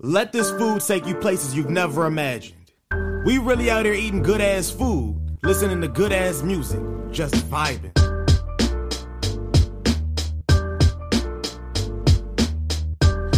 [0.00, 2.72] Let this food take you places you've never imagined.
[3.24, 6.80] We really out here eating good ass food, listening to good ass music,
[7.10, 7.94] just vibing.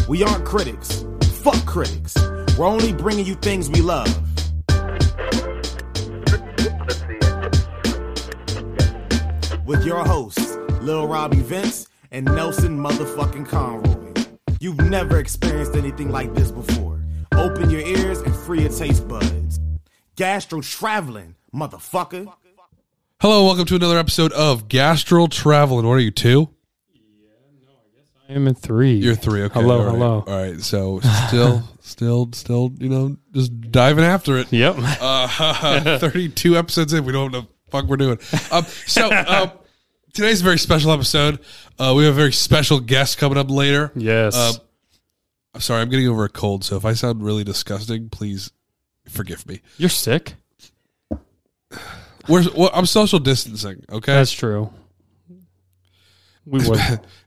[0.09, 1.05] We aren't critics.
[1.43, 2.17] Fuck critics.
[2.59, 4.09] We're only bringing you things we love.
[9.65, 14.15] With your hosts, Lil Robbie Vince and Nelson motherfucking Conroy.
[14.61, 17.05] You've never experienced anything like this before.
[17.33, 19.61] Open your ears and free your taste buds.
[20.17, 22.33] Gastro traveling, motherfucker.
[23.21, 25.87] Hello, welcome to another episode of Gastro Traveling.
[25.87, 26.49] What are you, two?
[26.95, 26.97] I
[27.95, 28.95] guess I am in three.
[28.95, 29.43] You're three.
[29.43, 29.61] Okay.
[29.61, 29.93] Hello, all right.
[29.93, 30.25] hello.
[30.27, 30.61] All right.
[30.63, 34.51] So still, still, still, you know, just diving after it.
[34.51, 34.77] Yep.
[34.79, 37.05] Uh, 32 episodes in.
[37.05, 38.19] We don't know what the fuck we're doing.
[38.51, 39.53] Um, so um,
[40.13, 41.39] today's a very special episode.
[41.79, 43.93] Uh, we have a very special guest coming up later.
[43.95, 44.35] yes.
[44.37, 44.53] Uh,
[45.55, 46.65] I'm sorry, I'm getting over a cold.
[46.65, 48.53] So if I sound really disgusting, please
[49.09, 49.61] forgive me.
[49.79, 50.35] You're sick.
[52.29, 53.85] We're, well, I'm social distancing.
[53.91, 54.13] Okay.
[54.13, 54.73] That's true.
[56.47, 56.79] We would.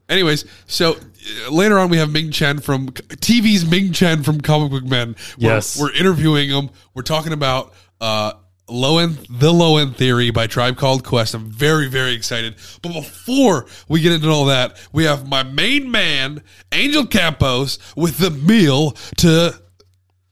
[0.08, 4.72] Anyways, so uh, later on we have Ming Chen from TV's Ming Chen from Comic
[4.72, 5.16] Book Men.
[5.38, 5.80] We're, Yes.
[5.80, 6.70] we're interviewing him.
[6.94, 8.34] We're talking about uh,
[8.70, 11.34] low end, the low end theory by Tribe Called Quest.
[11.34, 12.56] I'm very, very excited.
[12.82, 18.18] But before we get into all that, we have my main man, Angel Campos, with
[18.18, 19.60] the meal to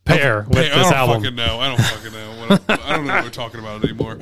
[0.03, 1.21] Pair with Hey, I this don't album.
[1.21, 1.59] fucking know.
[1.59, 2.47] I don't fucking know.
[2.47, 4.17] What, I don't know what we're talking about anymore.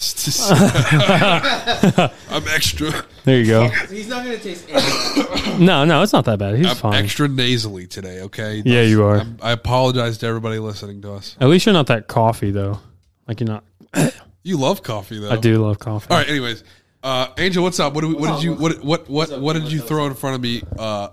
[2.30, 2.90] I'm extra.
[3.24, 3.68] There you go.
[3.68, 5.60] He's not gonna taste anything.
[5.66, 6.56] No, no, it's not that bad.
[6.56, 7.04] He's I'm fine.
[7.04, 8.22] extra nasally today.
[8.22, 8.62] Okay.
[8.64, 9.18] Yeah, you are.
[9.18, 11.36] I'm, I apologize to everybody listening to us.
[11.38, 12.80] At least you're not that coffee though.
[13.28, 13.64] Like you're not.
[14.42, 15.30] You love coffee, though.
[15.30, 16.06] I do love coffee.
[16.10, 16.26] All right.
[16.26, 16.64] Anyways,
[17.02, 17.92] uh, Angel, what's up?
[17.92, 20.34] What, do we, what did you what what what what did you throw in front
[20.36, 21.08] of me uh,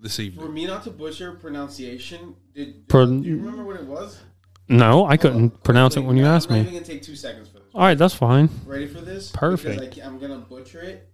[0.00, 0.40] this evening?
[0.40, 0.64] For evening?
[0.64, 4.18] me not to butcher pronunciation, did, Pro- do you remember what it was?
[4.68, 6.62] No, I couldn't pronounce it when you I'm asked not me.
[6.62, 7.61] even gonna take two seconds for this.
[7.74, 8.48] All right, that's fine.
[8.66, 9.30] Ready for this?
[9.30, 9.80] Perfect.
[9.80, 11.08] Because I, I'm gonna butcher it.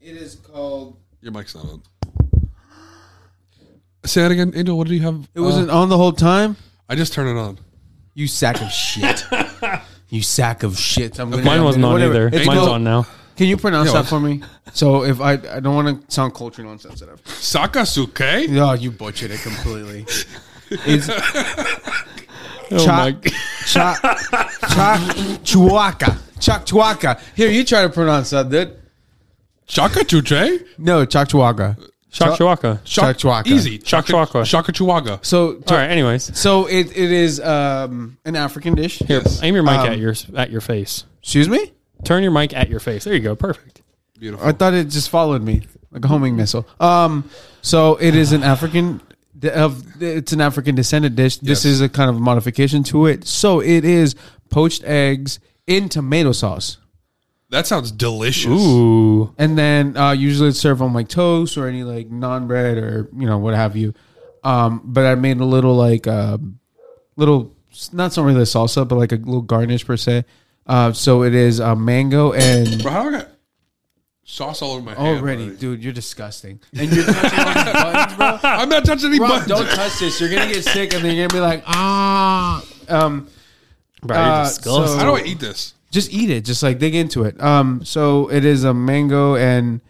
[0.00, 0.96] It is called.
[1.20, 1.82] Your mic's not on.
[4.04, 4.76] Say that again, Angel.
[4.76, 5.28] What did you have?
[5.34, 6.56] It wasn't uh, on the whole time.
[6.88, 7.58] I just turned it on.
[8.14, 9.24] You sack of shit.
[10.08, 11.18] you sack of shit.
[11.20, 12.14] I'm gonna, Mine wasn't on whatever.
[12.14, 12.26] either.
[12.36, 13.06] It's Mine's called- on now.
[13.36, 14.42] Can you pronounce Yeah, that for me?
[14.72, 17.22] So if I I don't want to sound culturally insensitive.
[17.24, 18.48] Sakasuke.
[18.48, 20.06] No, you butchered it completely.
[20.70, 21.08] It's
[22.70, 23.12] Oh Cha- my!
[23.66, 23.94] cha
[24.68, 24.98] cha
[25.42, 26.18] chuaka.
[26.40, 27.20] Chak chuaka.
[27.34, 28.76] Here, you try to pronounce that, dude.
[29.66, 30.66] Shaka Chuche.
[30.78, 31.76] No, chak chuaka.
[32.10, 32.82] Shakshwaka.
[32.84, 33.46] Chak chuaka.
[33.46, 33.78] Easy.
[33.84, 35.22] Shaka- Shaka Chuaga.
[35.24, 35.90] So, All right.
[35.90, 38.98] Anyways, so it, it is um, an African dish.
[39.00, 39.42] here, Yes.
[39.42, 41.04] aim your mic Um, at your at your face.
[41.22, 41.72] Excuse me.
[42.04, 43.04] Turn your mic at your face.
[43.04, 43.36] There you go.
[43.36, 43.82] Perfect.
[44.18, 44.46] Beautiful.
[44.46, 46.66] I thought it just followed me like a homing missile.
[46.80, 47.28] Um,
[47.60, 49.02] so it is an African
[49.44, 51.38] of it's an African descendant dish.
[51.38, 51.74] This Yes.
[51.74, 53.26] is a kind of modification to it.
[53.26, 54.14] So it is
[54.50, 56.78] poached eggs in tomato sauce.
[57.50, 58.50] That sounds delicious.
[58.50, 59.32] Ooh.
[59.38, 63.08] and then uh, usually it's served on like toast or any like non bread or
[63.16, 63.94] you know what have you.
[64.44, 66.58] Um, but I made a little like um
[67.16, 67.54] little
[67.92, 70.24] not so really a salsa, but like a little garnish per se.
[70.66, 73.28] Uh, so it is uh, mango and Bro, how do I got
[74.30, 76.60] sauce all over my hand already, dude, you're disgusting.
[76.78, 78.38] And you're touching all these buttons, bro.
[78.42, 79.48] I'm not touching any Bro, buttons.
[79.48, 80.20] don't touch this.
[80.20, 82.62] You're gonna get sick, and then you're gonna be like, ah.
[82.88, 83.28] Um,
[84.02, 84.86] Bro, you're Uh, disgusting.
[84.86, 85.74] so- How do I eat this?
[85.90, 86.44] just eat it.
[86.44, 87.40] Just like dig into it.
[87.42, 89.80] Um, so it is a mango and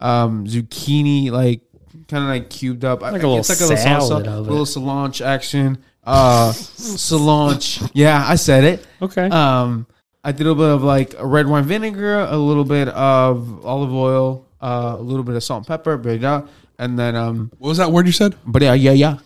[0.00, 1.62] um zucchini, like
[2.08, 3.00] kind of like cubed up.
[3.00, 4.50] Like a little salad of it.
[4.50, 5.78] little cilantro action.
[6.04, 7.90] Uh, cilantro.
[7.94, 8.86] Yeah, I said it.
[9.00, 9.28] okay.
[9.30, 9.86] Um,
[10.26, 13.92] I did a little bit of like red wine vinegar, a little bit of olive
[13.94, 16.42] oil, uh, a little bit of salt and pepper, but yeah,
[16.78, 18.34] and then um, What was that word you said?
[18.44, 19.18] but yeah, yeah, yeah.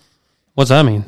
[0.55, 1.05] What's that mean?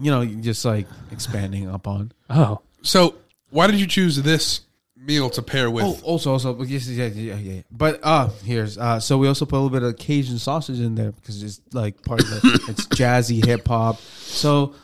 [0.00, 2.12] You know, just like expanding upon.
[2.30, 3.14] Oh, So,
[3.50, 4.62] why did you choose this
[4.96, 5.84] meal to pair with?
[5.84, 7.62] Oh, also, also, but yes, yeah, yeah, yeah, yeah.
[7.70, 10.94] But uh, here's uh, so we also put a little bit of Cajun sausage in
[10.96, 13.98] there because it's like part of the it's jazzy hip hop.
[13.98, 14.74] So,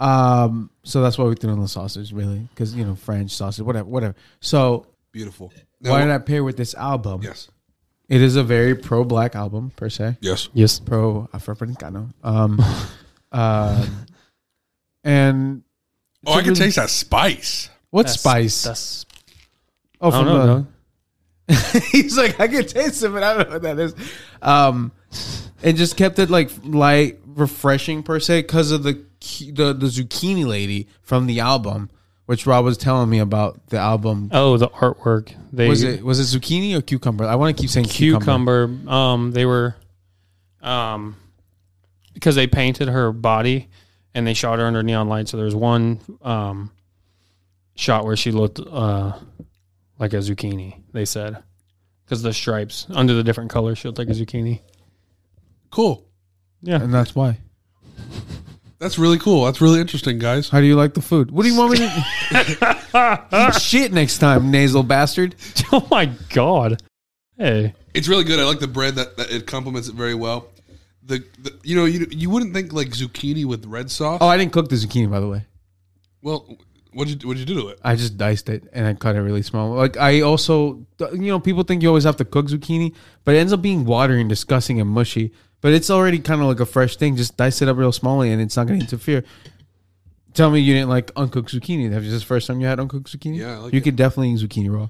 [0.00, 3.64] um, so that's why we threw in the sausage, really, because you know French sausage,
[3.64, 4.14] whatever, whatever.
[4.40, 5.52] So, Beautiful.
[5.80, 7.22] why did I pair with this album?
[7.22, 7.48] Yes.
[8.08, 10.48] It is a very pro black album per se, Yes.
[10.54, 10.78] yes.
[10.80, 12.08] pro Afro-Americano.
[12.24, 12.58] Um,
[13.32, 13.86] uh,
[15.04, 15.62] and
[16.26, 17.70] Oh, I can taste that spice.
[17.90, 18.62] what That's- spice?
[18.64, 19.06] That's.
[20.00, 20.46] oh, I don't from know.
[21.48, 21.82] the- dog.
[21.92, 23.94] He's like, I can taste it, but I don't know what that is.
[24.42, 24.92] Um,
[25.62, 29.86] and just kept it like light, refreshing per se, because of the cu- the the
[29.86, 31.90] zucchini lady from the album
[32.28, 34.28] which Rob was telling me about the album.
[34.32, 35.34] Oh, the artwork.
[35.50, 37.24] They Was it was it zucchini or cucumber?
[37.24, 38.66] I want to keep saying cucumber.
[38.66, 38.90] cucumber?
[38.90, 39.76] Um, they were,
[40.60, 41.16] um,
[42.12, 43.70] because they painted her body
[44.12, 45.30] and they shot her under neon lights.
[45.30, 46.70] So there's one um
[47.76, 49.18] shot where she looked uh
[49.98, 50.82] like a zucchini.
[50.92, 51.42] They said
[52.04, 54.60] because the stripes under the different colors, she looked like a zucchini.
[55.70, 56.06] Cool.
[56.60, 57.38] Yeah, and that's why.
[58.78, 59.44] That's really cool.
[59.44, 60.48] That's really interesting, guys.
[60.48, 61.30] How do you like the food?
[61.32, 65.34] What do you want me to eat shit next time, nasal bastard?
[65.72, 66.80] oh my god.
[67.36, 68.38] Hey, It's really good.
[68.38, 70.48] I like the bread that, that it complements it very well.
[71.02, 74.18] The, the you know you you wouldn't think like zucchini with red sauce.
[74.20, 75.46] Oh, I didn't cook the zucchini by the way.
[76.22, 76.58] well,
[76.92, 77.78] what did you what did you do to it?
[77.82, 79.74] I just diced it and I cut it really small.
[79.74, 82.94] Like I also, you know, people think you always have to cook zucchini,
[83.24, 85.32] but it ends up being watery and disgusting and mushy.
[85.60, 87.16] But it's already kind of like a fresh thing.
[87.16, 89.24] Just dice it up real smallly, and it's not going to interfere.
[90.34, 91.90] Tell me you didn't like uncooked zucchini.
[91.90, 93.38] Have you this the first time you had uncooked zucchini?
[93.38, 93.82] Yeah, I like you it.
[93.84, 94.88] could definitely eat zucchini raw.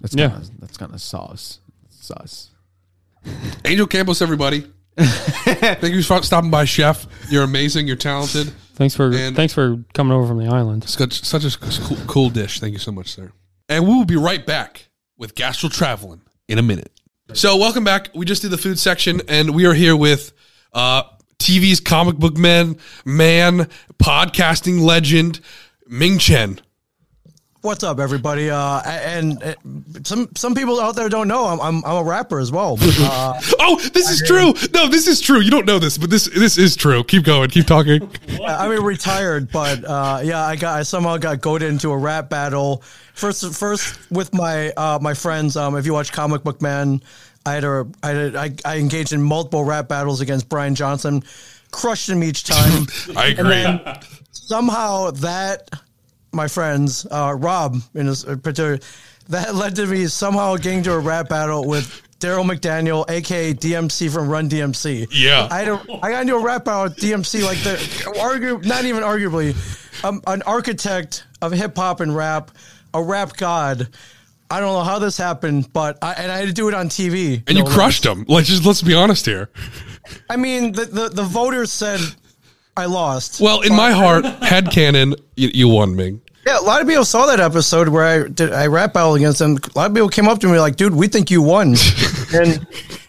[0.00, 0.30] That's Yeah.
[0.30, 1.60] kind of that's kind of sauce.
[1.90, 2.50] Sauce.
[3.64, 4.66] Angel Campos, everybody.
[4.96, 7.06] Thank you for stopping by, Chef.
[7.30, 7.86] You're amazing.
[7.86, 8.52] You're talented.
[8.74, 10.88] thanks for And- thanks for coming over from the island.
[10.88, 12.60] Such, such a cool, cool dish.
[12.60, 13.32] Thank you so much, sir.
[13.68, 16.90] And we will be right back with Gastro Traveling in a minute.
[17.32, 18.10] So, welcome back.
[18.14, 20.34] We just did the food section, and we are here with
[20.74, 21.04] uh,
[21.38, 22.76] TV's comic book man,
[23.06, 25.40] man, podcasting legend,
[25.86, 26.60] Ming Chen.
[27.64, 28.50] What's up, everybody?
[28.50, 29.54] Uh, and uh,
[30.04, 32.76] some some people out there don't know I'm I'm, I'm a rapper as well.
[32.78, 34.52] Uh, Oh, this is true.
[34.74, 35.40] No, this is true.
[35.40, 37.02] You don't know this, but this this is true.
[37.04, 37.48] Keep going.
[37.48, 38.06] Keep talking.
[38.46, 42.28] I mean, retired, but uh, yeah, I got I somehow got goaded into a rap
[42.28, 42.82] battle.
[43.14, 45.56] First, first with my uh, my friends.
[45.56, 47.00] Um, if you watch Comic Book Men,
[47.46, 50.74] I had a I had a, I, I engaged in multiple rap battles against Bryan
[50.74, 51.22] Johnson,
[51.70, 52.86] crushed him each time.
[53.16, 53.38] I And
[53.80, 53.92] agree.
[54.32, 55.70] somehow that,
[56.34, 58.78] my friends, uh, Rob in uh, particular,
[59.28, 64.12] that led to me somehow getting to a rap battle with Darryl McDaniel, aka DMC
[64.12, 65.06] from Run DMC.
[65.10, 65.48] Yeah.
[65.50, 68.84] I had a, I got into a rap battle with DMC, like the argue, not
[68.84, 69.54] even arguably,
[70.04, 72.50] um, an architect of hip hop and rap,
[72.92, 73.88] a rap god.
[74.50, 76.88] I don't know how this happened, but I, and I had to do it on
[76.88, 77.42] TV.
[77.46, 78.24] and you no crushed him.
[78.28, 79.50] Like, just let's be honest here.
[80.28, 81.98] I mean, the, the the voters said
[82.76, 83.40] I lost.
[83.40, 86.20] Well, in my heart, head canon, you, you won, Ming.
[86.46, 89.38] Yeah, a lot of people saw that episode where I did I rap battle against
[89.38, 89.56] them.
[89.74, 91.74] A lot of people came up to me like, "Dude, we think you won,"
[92.34, 92.66] and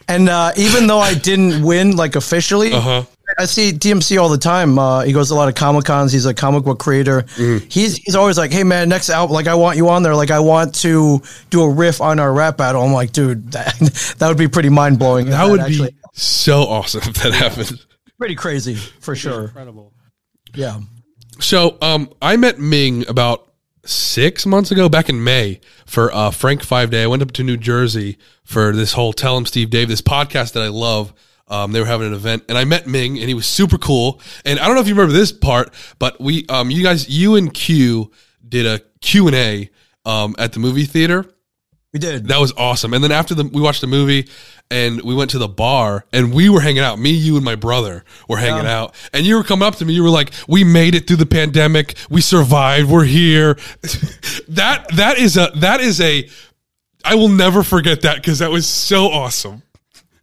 [0.08, 3.04] and uh, even though I didn't win like officially, Uh-huh.
[3.38, 4.78] I see DMC all the time.
[4.78, 6.12] Uh, he goes to a lot of comic cons.
[6.12, 7.22] He's a comic book creator.
[7.22, 7.66] Mm-hmm.
[7.68, 10.14] He's he's always like, "Hey man, next out, like I want you on there.
[10.14, 13.74] Like I want to do a riff on our rap battle." I'm like, dude, that
[14.18, 15.28] that would be pretty mind blowing.
[15.30, 17.84] That would be so awesome if that happened.
[18.16, 19.46] pretty crazy for sure.
[19.46, 19.92] Incredible.
[20.54, 20.80] Yeah.
[21.38, 23.52] So, um, I met Ming about
[23.84, 27.02] six months ago, back in May, for uh, Frank Five Day.
[27.02, 30.52] I went up to New Jersey for this whole Tell 'Em Steve Dave, this podcast
[30.52, 31.12] that I love.
[31.48, 34.20] Um, they were having an event, and I met Ming, and he was super cool.
[34.44, 37.36] And I don't know if you remember this part, but we, um, you guys, you
[37.36, 38.10] and Q
[38.48, 39.70] did a Q and A
[40.04, 41.24] um, at the movie theater.
[41.96, 42.28] We did.
[42.28, 42.92] That was awesome.
[42.92, 44.28] And then after the we watched the movie
[44.70, 46.98] and we went to the bar and we were hanging out.
[46.98, 48.94] Me, you, and my brother were hanging out.
[49.14, 49.94] And you were coming up to me.
[49.94, 51.94] You were like, "We made it through the pandemic.
[52.10, 52.90] We survived.
[52.90, 53.54] We're here."
[54.48, 56.28] that that is a that is a
[57.02, 59.62] I will never forget that because that was so awesome.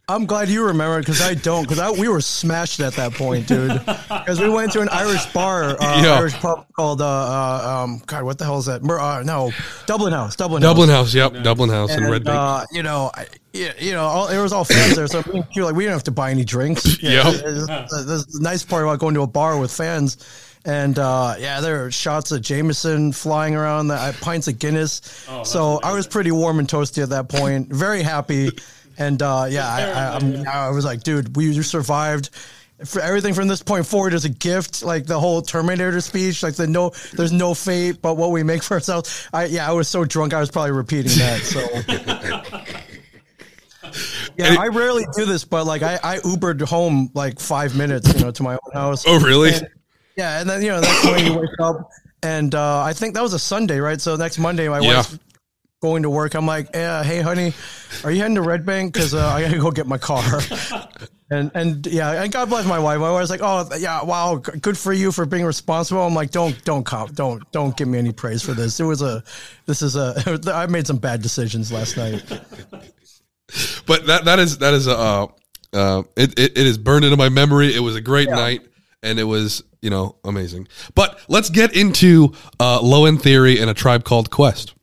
[0.06, 3.80] I'm glad you remember because I don't because we were smashed at that point, dude.
[4.24, 6.14] Because we went to an Irish bar, uh, Yeah.
[6.14, 8.82] Irish pub called uh, uh, um, God, what the hell is that?
[8.82, 9.50] Mer- Uh, no,
[9.86, 11.12] Dublin House, Dublin, Dublin House.
[11.12, 12.36] House, yep, Dublin House in Red Bank.
[12.38, 15.40] uh, you know, I, yeah, you know, all, it was all fans there, so me
[15.40, 16.84] and Q, like we didn't have to buy any drinks.
[17.02, 17.24] Yep.
[17.24, 20.16] That's the nice part about going to a bar with fans.
[20.66, 25.02] And uh, yeah, there are shots of Jameson flying around, the, uh, pints of Guinness.
[25.44, 27.70] so I was pretty warm and toasty at that point.
[27.70, 28.50] Very happy,
[28.98, 32.30] and uh, yeah, I, I, I'm, I was like, dude, we survived.
[32.84, 36.54] For everything from this point forward is a gift, like the whole Terminator speech, like
[36.56, 39.28] the no, there's no fate but what we make for ourselves.
[39.32, 41.40] I yeah, I was so drunk, I was probably repeating that.
[41.42, 41.60] So
[44.36, 48.20] yeah, I rarely do this, but like I, I Ubered home like five minutes, you
[48.24, 49.04] know, to my own house.
[49.06, 49.52] oh, really?
[49.54, 49.68] And-
[50.16, 51.90] yeah, and then you know that's when you wake up,
[52.22, 54.00] and uh, I think that was a Sunday, right?
[54.00, 54.96] So next Monday, my Yeah.
[54.98, 55.18] wife's
[55.84, 56.32] going to work.
[56.32, 57.52] I'm like, yeah, hey, honey,
[58.04, 58.94] are you heading to Red Bank?
[58.94, 60.22] Because uh, I gotta go get my car.
[61.30, 62.98] and and yeah, and God bless my wife.
[63.00, 66.00] My wife's like, oh yeah, wow, good for you for being responsible.
[66.00, 68.80] I'm like, don't don't comp, don't don't give me any praise for this.
[68.80, 69.22] It was a,
[69.66, 72.24] this is a, I made some bad decisions last night.
[73.86, 75.26] but that that is that is a uh,
[75.74, 77.74] uh, it, it it is burned into my memory.
[77.74, 78.62] It was a great night,
[79.02, 80.66] and it was you know amazing.
[80.94, 84.74] But let's get into uh, Low End Theory and a Tribe Called Quest.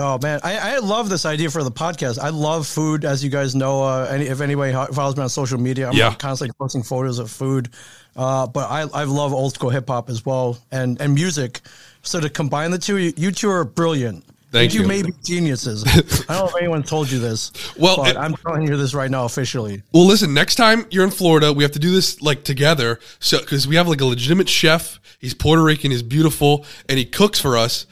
[0.00, 2.20] Oh man, I, I love this idea for the podcast.
[2.20, 3.82] I love food, as you guys know.
[3.82, 6.14] Uh, any, if anybody follows me on social media, I'm Yeah.
[6.14, 7.70] constantly posting photos of food.
[8.14, 11.60] Uh, but I, I love old school hip hop as well and and music.
[12.02, 14.24] So to combine the two, you, you two are brilliant.
[14.52, 14.82] Thank you.
[14.82, 14.86] you.
[14.88, 15.84] may be geniuses.
[16.28, 17.52] I don't know if anyone told you this.
[17.76, 19.82] Well, but it- I'm telling you this right now officially.
[19.92, 20.32] Well, listen.
[20.32, 23.00] Next time you're in Florida, we have to do this like together.
[23.18, 25.00] So because we have like a legitimate chef.
[25.18, 25.90] He's Puerto Rican.
[25.90, 27.86] He's beautiful, and he cooks for us,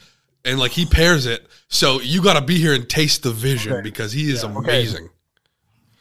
[0.45, 1.45] and like he pairs it.
[1.69, 5.09] So you got to be here and taste the vision because he is amazing.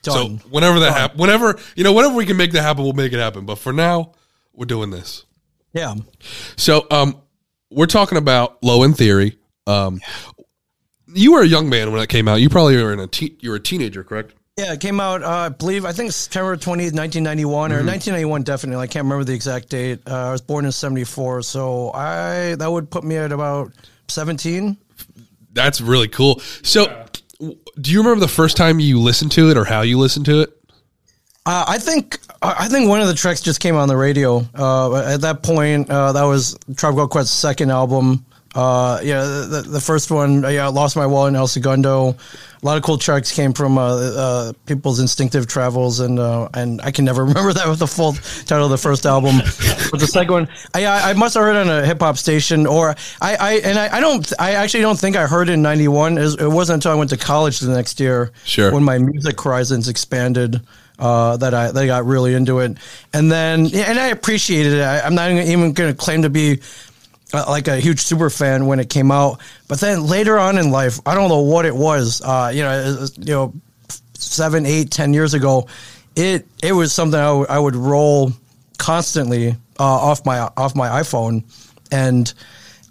[0.02, 0.38] Done.
[0.40, 3.12] So whenever that happens, whenever you know, whenever we can make that happen, we'll make
[3.12, 3.44] it happen.
[3.44, 4.12] But for now,
[4.52, 5.24] we're doing this.
[5.72, 5.94] yeah.
[6.56, 7.20] So um,
[7.70, 9.36] we're talking about Low End Theory.
[9.66, 10.00] Um,
[11.12, 12.36] you were a young man when it came out.
[12.36, 14.34] You probably were in a te- you were a teenager, correct?
[14.56, 17.78] Yeah, it came out, uh, I believe, I think September 20th, 1991, Mm-hmm.
[17.78, 18.82] or 1991, definitely.
[18.82, 20.00] I can't remember the exact date.
[20.06, 23.72] Uh, I was born in 74, so I that would put me at about
[24.08, 24.78] 17.
[25.56, 26.40] That's really cool.
[26.62, 26.84] So,
[27.40, 30.26] w- do you remember the first time you listened to it or how you listened
[30.26, 30.50] to it?
[31.46, 34.46] Uh, I think I think one of the tracks just came on the radio.
[34.54, 38.26] Uh, at that point, uh, that was Tribe Called Quest's second album.
[38.56, 42.16] Uh, yeah, the, the first one, uh, yeah, Lost My Wallet in El Segundo.
[42.62, 46.80] A lot of cool tracks came from uh, uh, people's instinctive travels, and uh, and
[46.80, 48.14] I can never remember that with the full
[48.46, 49.36] title of the first album.
[49.90, 52.16] but the second one, I I I must have heard it on a hip hop
[52.16, 55.52] station, or I, I and I, I don't I actually don't think I heard it
[55.52, 56.16] in '91.
[56.18, 58.72] It wasn't until I went to college the next year, Sure.
[58.72, 60.60] when my music horizons expanded
[60.98, 62.78] uh, that I that I got really into it,
[63.12, 64.82] and then yeah, and I appreciated it.
[64.82, 66.60] I, I'm not even going to claim to be
[67.44, 71.00] like a huge super fan when it came out, but then later on in life,
[71.06, 72.22] I don't know what it was.
[72.22, 73.52] Uh, you know, was, you know,
[74.14, 75.66] seven, eight, ten years ago,
[76.16, 78.32] it it was something I would- roll
[78.78, 81.44] constantly uh, off my off my iPhone,
[81.92, 82.32] and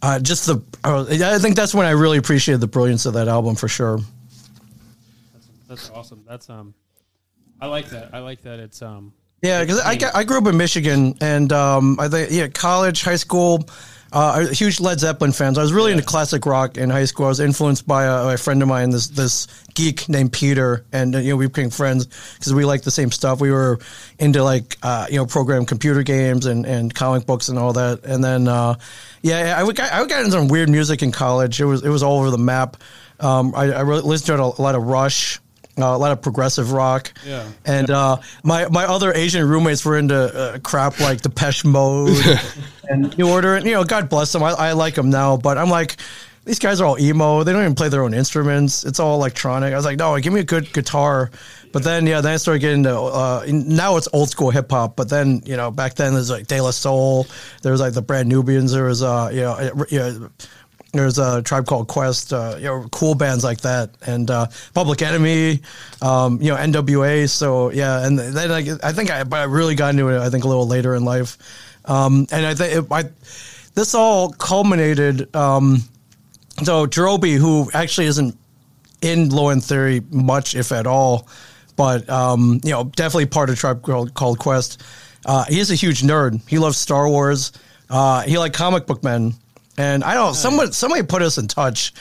[0.02, 3.28] uh, just the uh, I think that's when I really appreciated the brilliance of that
[3.28, 4.00] album for sure.
[5.68, 6.24] That's awesome.
[6.28, 6.74] That's um,
[7.60, 8.14] I like that.
[8.14, 8.60] I like that.
[8.60, 12.48] It's um, Yeah, because I, I grew up in Michigan, and um, I think yeah,
[12.48, 13.68] college, high school,
[14.14, 15.58] uh, I was a huge Led Zeppelin fans.
[15.58, 17.26] I was really into classic rock in high school.
[17.26, 21.16] I was influenced by a, a friend of mine, this this geek named Peter, and
[21.16, 23.42] uh, you know we became friends because we liked the same stuff.
[23.42, 23.80] We were
[24.20, 28.06] into like uh, you know program computer games and, and comic books and all that.
[28.06, 28.76] And then uh,
[29.22, 31.60] yeah, I would got, I got into some weird music in college.
[31.60, 32.78] It was it was all over the map.
[33.20, 35.40] Um, I, I really listened to a lot of Rush.
[35.78, 37.46] Uh, a lot of progressive rock, Yeah.
[37.66, 42.18] and uh, my my other Asian roommates were into uh, crap like Depeche Mode
[42.90, 44.42] and New Order, and you know, God bless them.
[44.42, 45.98] I, I like them now, but I'm like,
[46.46, 47.44] these guys are all emo.
[47.44, 48.86] They don't even play their own instruments.
[48.86, 49.74] It's all electronic.
[49.74, 51.30] I was like, no, give me a good guitar.
[51.74, 54.96] But then, yeah, then I started getting into uh, now it's old school hip hop.
[54.96, 57.28] But then, you know, back then there's like De La Soul.
[57.64, 58.72] There was like the Brand Nubians.
[58.72, 60.30] There was uh, you know, uh, you know
[60.98, 65.02] there's a tribe called Quest, uh, you know, cool bands like that, and uh, Public
[65.02, 65.62] Enemy,
[66.02, 67.30] um, you know, NWA.
[67.30, 70.20] So yeah, and then like, I think I, but I really got into it.
[70.20, 71.38] I think a little later in life,
[71.86, 73.04] um, and I think I,
[73.74, 75.36] this all culminated.
[75.36, 75.84] Um,
[76.64, 78.38] so Jarobi, who actually isn't
[79.02, 81.28] in Low End Theory much, if at all,
[81.76, 84.82] but um, you know, definitely part of Tribe called, called Quest.
[85.26, 86.48] Uh, he is a huge nerd.
[86.48, 87.52] He loves Star Wars.
[87.90, 89.34] Uh, he liked comic book men,
[89.78, 90.34] and I don't.
[90.34, 91.94] Someone somebody put us in touch,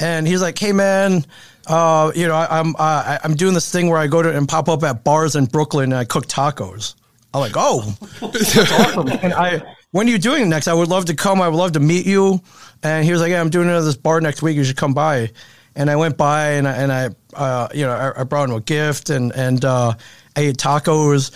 [0.00, 1.24] and he's like, "Hey man,
[1.66, 4.48] uh, you know, I, I'm uh, I'm doing this thing where I go to and
[4.48, 6.94] pop up at bars in Brooklyn and I cook tacos."
[7.34, 9.08] I'm like, "Oh, awesome.
[9.08, 10.68] And I, when are you doing it next?
[10.68, 11.40] I would love to come.
[11.40, 12.40] I would love to meet you.
[12.82, 14.56] And he was like, yeah, I'm doing it at this bar next week.
[14.56, 15.30] You should come by.
[15.74, 18.54] And I went by and I, and I, uh, you know, I, I brought him
[18.54, 19.94] a gift and, and, uh,
[20.36, 21.32] I ate tacos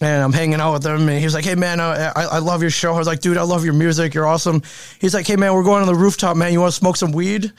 [0.00, 1.08] and I'm hanging out with him.
[1.08, 2.94] And he was like, Hey man, I, I, I love your show.
[2.94, 4.12] I was like, dude, I love your music.
[4.14, 4.62] You're awesome.
[5.00, 6.52] He's like, Hey man, we're going on the rooftop, man.
[6.52, 7.52] You want to smoke some weed?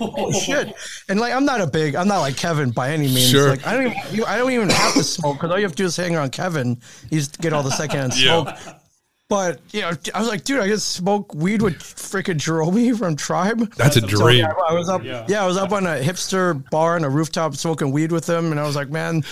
[0.00, 0.74] oh shit.
[1.08, 3.30] And like, I'm not a big, I'm not like Kevin by any means.
[3.30, 3.50] Sure.
[3.50, 5.72] Like, I don't even, you, I don't even have to smoke because all you have
[5.72, 6.80] to do is hang around Kevin.
[7.10, 8.56] You just get all the secondhand Yeah.
[8.56, 8.76] smoke.
[9.30, 12.96] But you know, I was like, dude, I get to smoke weed with freaking Jarobi
[12.96, 13.72] from Tribe.
[13.74, 14.40] That's a So, dream.
[14.40, 15.24] yeah, I was up, yeah.
[15.42, 18.60] I was up on a hipster bar on a rooftop smoking weed with him, and
[18.60, 19.24] I was like, man,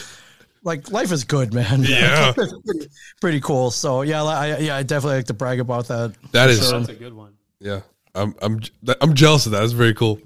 [0.64, 1.82] like life is good, man.
[1.88, 2.32] Yeah.
[2.36, 2.86] It's pretty,
[3.20, 3.70] pretty cool.
[3.70, 6.14] So yeah, I, yeah, I definitely like to brag about that.
[6.32, 7.34] That is, that's a good one.
[7.60, 7.80] yeah.
[8.14, 8.60] I'm I'm
[9.00, 9.60] I'm jealous of that.
[9.60, 10.20] That's very cool.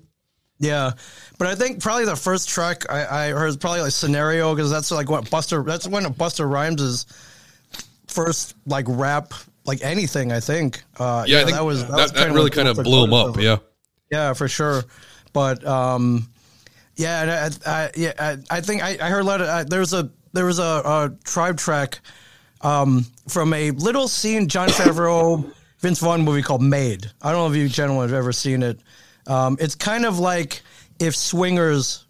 [0.58, 0.92] Yeah,
[1.38, 4.70] but I think probably the first track I, I heard is probably like scenario because
[4.70, 5.64] that's like what Busta.
[5.64, 7.06] That's one of Busta Rhymes' is
[8.08, 9.32] first like rap,
[9.64, 10.32] like anything.
[10.32, 10.82] I think.
[10.98, 12.76] Uh, Yeah, I think that was that, that, was that kinda really what kind of
[12.82, 13.36] blew him up.
[13.36, 13.40] of.
[13.42, 13.58] Yeah.
[14.10, 14.82] Yeah, for sure.
[15.32, 16.28] But um,
[16.96, 17.30] yeah, and
[17.66, 19.92] I, I, yeah, I, I think I, I heard a lot of uh, there was
[19.92, 22.00] a there was a, a tribe track
[22.60, 25.50] um, from a little scene Jon Favreau,
[25.80, 27.10] Vince Vaughn movie called Made.
[27.22, 28.80] I don't know if you gentlemen have ever seen it.
[29.26, 30.62] Um, it's kind of like
[30.98, 32.04] if Swingers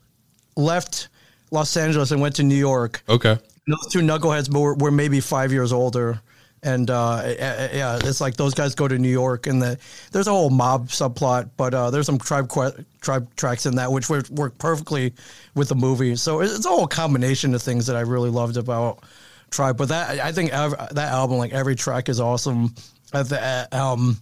[0.57, 1.09] left
[1.51, 3.03] Los Angeles and went to New York.
[3.09, 3.39] Okay.
[3.67, 6.21] Those two knuckleheads were, were maybe five years older.
[6.67, 9.79] And uh, yeah, it's like those guys go to New York, and the,
[10.11, 13.93] there's a whole mob subplot, but uh, there's some tribe que- tribe tracks in that
[13.93, 15.15] which work perfectly
[15.55, 16.17] with the movie.
[16.17, 19.05] So it's a whole combination of things that I really loved about
[19.51, 19.77] Tribe.
[19.77, 22.75] But that I think ev- that album, like every track, is awesome.
[23.13, 24.19] I, th- uh, um,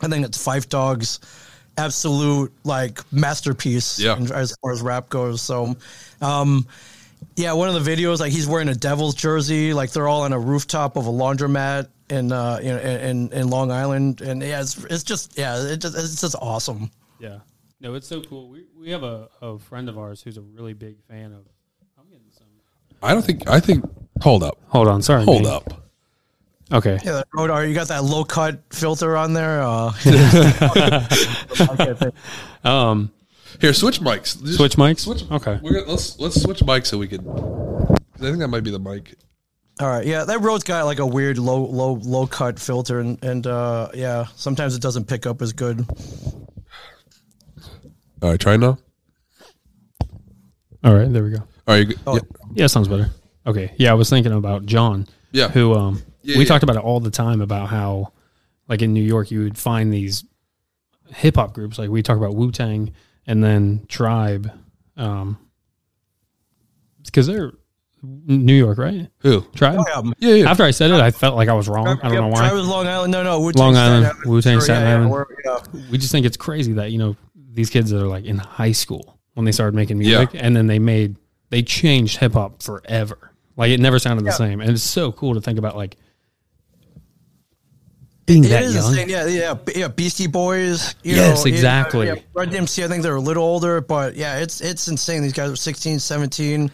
[0.00, 1.20] I think it's Phife Dawg's,
[1.78, 4.16] absolute like masterpiece Yeah.
[4.34, 5.40] as far as rap goes.
[5.40, 5.76] So,
[6.20, 6.66] um,
[7.36, 10.32] yeah, one of the videos, like he's wearing a Devils jersey, like they're all on
[10.32, 14.60] a rooftop of a laundromat in uh, you know, in in Long Island, and yeah,
[14.60, 16.90] it's it's just yeah, it just, it's just awesome.
[17.18, 17.38] Yeah.
[17.80, 18.48] No, it's so cool.
[18.48, 21.46] We we have a, a friend of ours who's a really big fan of.
[21.96, 22.46] I'm getting some.
[23.02, 23.48] I don't think.
[23.48, 23.84] I think.
[24.22, 24.58] Hold up.
[24.68, 25.24] Hold on, sorry.
[25.24, 25.48] Hold me.
[25.48, 25.88] up.
[26.72, 26.98] Okay.
[27.04, 29.62] Yeah, that Rodar, you got that low cut filter on there.
[29.62, 29.92] Uh,
[32.68, 33.10] Um,
[33.60, 34.42] Here, switch mics.
[34.44, 35.00] Just switch mics.
[35.00, 35.24] Switch.
[35.30, 35.58] Okay.
[35.62, 37.24] We're gonna, let's let's switch mics so we can.
[37.24, 39.14] 'cause I think that might be the mic.
[39.80, 43.22] all right, yeah, that Rode's got like a weird low low low cut filter, and
[43.24, 45.84] and uh, yeah, sometimes it doesn't pick up as good.
[48.22, 48.78] All right, try now.
[50.84, 51.12] All right.
[51.12, 51.38] There we go.
[51.66, 51.88] All right.
[51.88, 52.14] You, Oh.
[52.14, 52.20] yeah.
[52.54, 53.10] Yeah, sounds better.
[53.46, 53.72] Okay.
[53.76, 55.06] Yeah, I was thinking about John.
[55.32, 55.48] Yeah.
[55.48, 56.48] Who um Yeah, we yeah.
[56.48, 58.12] talked about it all the time about how
[58.68, 60.24] like in New York you would find these
[61.08, 62.92] hip hop groups like we talk about Wu Tang
[63.28, 64.50] and then Tribe,
[64.96, 65.38] um,
[67.04, 67.52] because they're
[68.02, 69.08] New York, right?
[69.18, 69.42] Who?
[69.54, 69.80] Tribe.
[69.88, 70.50] Yeah, Yeah, yeah.
[70.50, 71.86] After I said it, I felt like I was wrong.
[72.02, 72.48] I don't know why.
[72.48, 72.52] why.
[72.52, 73.12] was Long Island.
[73.12, 75.10] No, no, Long Wu-Tang, Island, Staten Wu-Tang, Sure, Staten yeah, yeah, Island.
[75.10, 75.58] we're- yeah.
[75.90, 77.16] We just think it's crazy that you know
[77.52, 80.66] these kids that are like in high school when they started making music, and then
[80.66, 81.16] they made
[81.50, 83.32] they changed hip hop forever.
[83.56, 85.96] Like it never sounded the same, and it's so cool to think about like
[88.28, 88.76] being It that young.
[88.92, 89.08] insane.
[89.08, 89.88] Yeah, yeah, yeah.
[89.88, 90.94] Beastie Boys.
[91.02, 92.06] You Yes, know, exactly.
[92.06, 92.84] Yeah, Run DMC.
[92.84, 95.22] I think they're a little older, but yeah, it's it's insane.
[95.22, 96.70] These guys are 16, 17,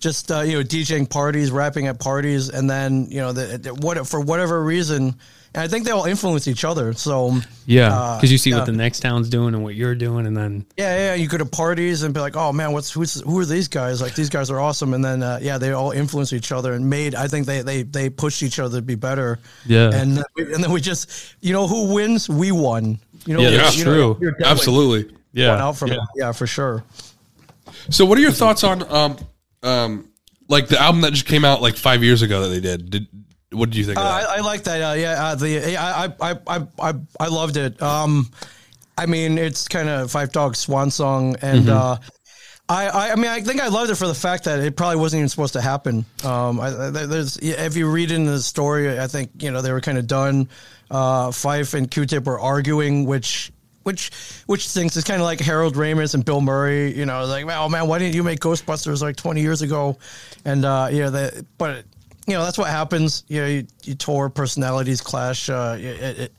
[0.00, 3.74] just uh, you know DJing parties, rapping at parties, and then you know the, the,
[3.74, 5.16] what for whatever reason,
[5.54, 6.92] and I think they all influence each other.
[6.92, 8.56] So Yeah, uh, because you see yeah.
[8.56, 11.14] what the next town's doing and what you're doing, and then Yeah, yeah.
[11.14, 14.02] You go to parties and be like, "Oh man, what's who's who are these guys?
[14.02, 16.90] Like these guys are awesome." And then uh, yeah, they all influence each other and
[16.90, 17.14] made.
[17.14, 19.38] I think they they they pushed each other to be better.
[19.66, 19.90] Yeah.
[19.94, 22.28] And then we, and then we just you know who wins?
[22.28, 22.98] We won.
[23.26, 24.32] You know, Yeah, you that's know, true.
[24.44, 25.16] Absolutely.
[25.32, 25.98] yeah, out from yeah.
[26.16, 26.84] yeah, for sure.
[27.90, 29.16] So, what are your thoughts on um
[29.62, 30.08] um
[30.48, 32.90] like the album that just came out like five years ago that they did?
[32.90, 33.06] Did
[33.54, 34.02] what did you think Uh?
[34.02, 34.80] I, I like that.
[34.80, 37.80] Uh, yeah, uh, the I, I I I I I loved it.
[37.80, 38.30] Um,
[38.96, 41.98] I mean, it's kind of Phife Dawg's swan song, and uh,
[42.68, 44.96] I, I I mean, I think I loved it for the fact that it probably
[44.96, 46.04] wasn't even supposed to happen.
[46.24, 49.80] Um, I, there's if you read in the story, I think you know they were
[49.80, 50.48] kind of done.
[50.90, 53.50] Uh, Phife and Q-Tip were arguing, which.
[53.82, 54.10] Which,
[54.46, 57.68] which things is kind of like Harold Ramis and Bill Murray, you know, like, oh
[57.68, 59.98] man, why didn't you make Ghostbusters like 20 years ago?
[60.46, 61.84] And, uh, you know, the, but
[62.26, 63.24] you know that's what happens.
[63.28, 65.48] You know, you, you tour personalities clash.
[65.48, 66.32] Uh, it, it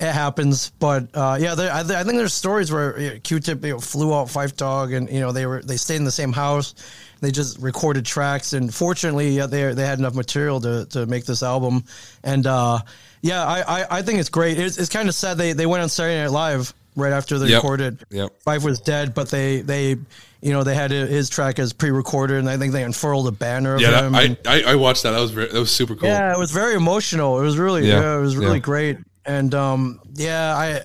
[0.00, 3.62] it happens, but uh, yeah, there, I, I think there's stories where you know, Q-Tip
[3.62, 6.10] you know, flew out Phife Dawg, and you know they were they stayed in the
[6.10, 6.74] same house.
[7.20, 11.26] They just recorded tracks, and fortunately, yeah, they they had enough material to, to make
[11.26, 11.84] this album.
[12.24, 12.78] And uh,
[13.20, 14.58] yeah, I, I, I think it's great.
[14.58, 17.48] It's, it's kind of sad they they went on Saturday Night Live right after they
[17.48, 17.56] Yep.
[17.62, 18.04] recorded.
[18.08, 18.42] Yep.
[18.46, 19.96] Phife was dead, but they they
[20.42, 23.74] you know they had his track as pre-recorded, and I think they unfurled a banner
[23.74, 24.14] of yeah, him.
[24.14, 25.10] and- I, I I watched that.
[25.12, 26.08] That was very, that was super cool.
[26.08, 27.38] yeah, it was very emotional.
[27.40, 28.58] It was really, Yeah, yeah, it was really yeah.
[28.58, 28.98] great.
[29.26, 30.80] And um, yeah, I,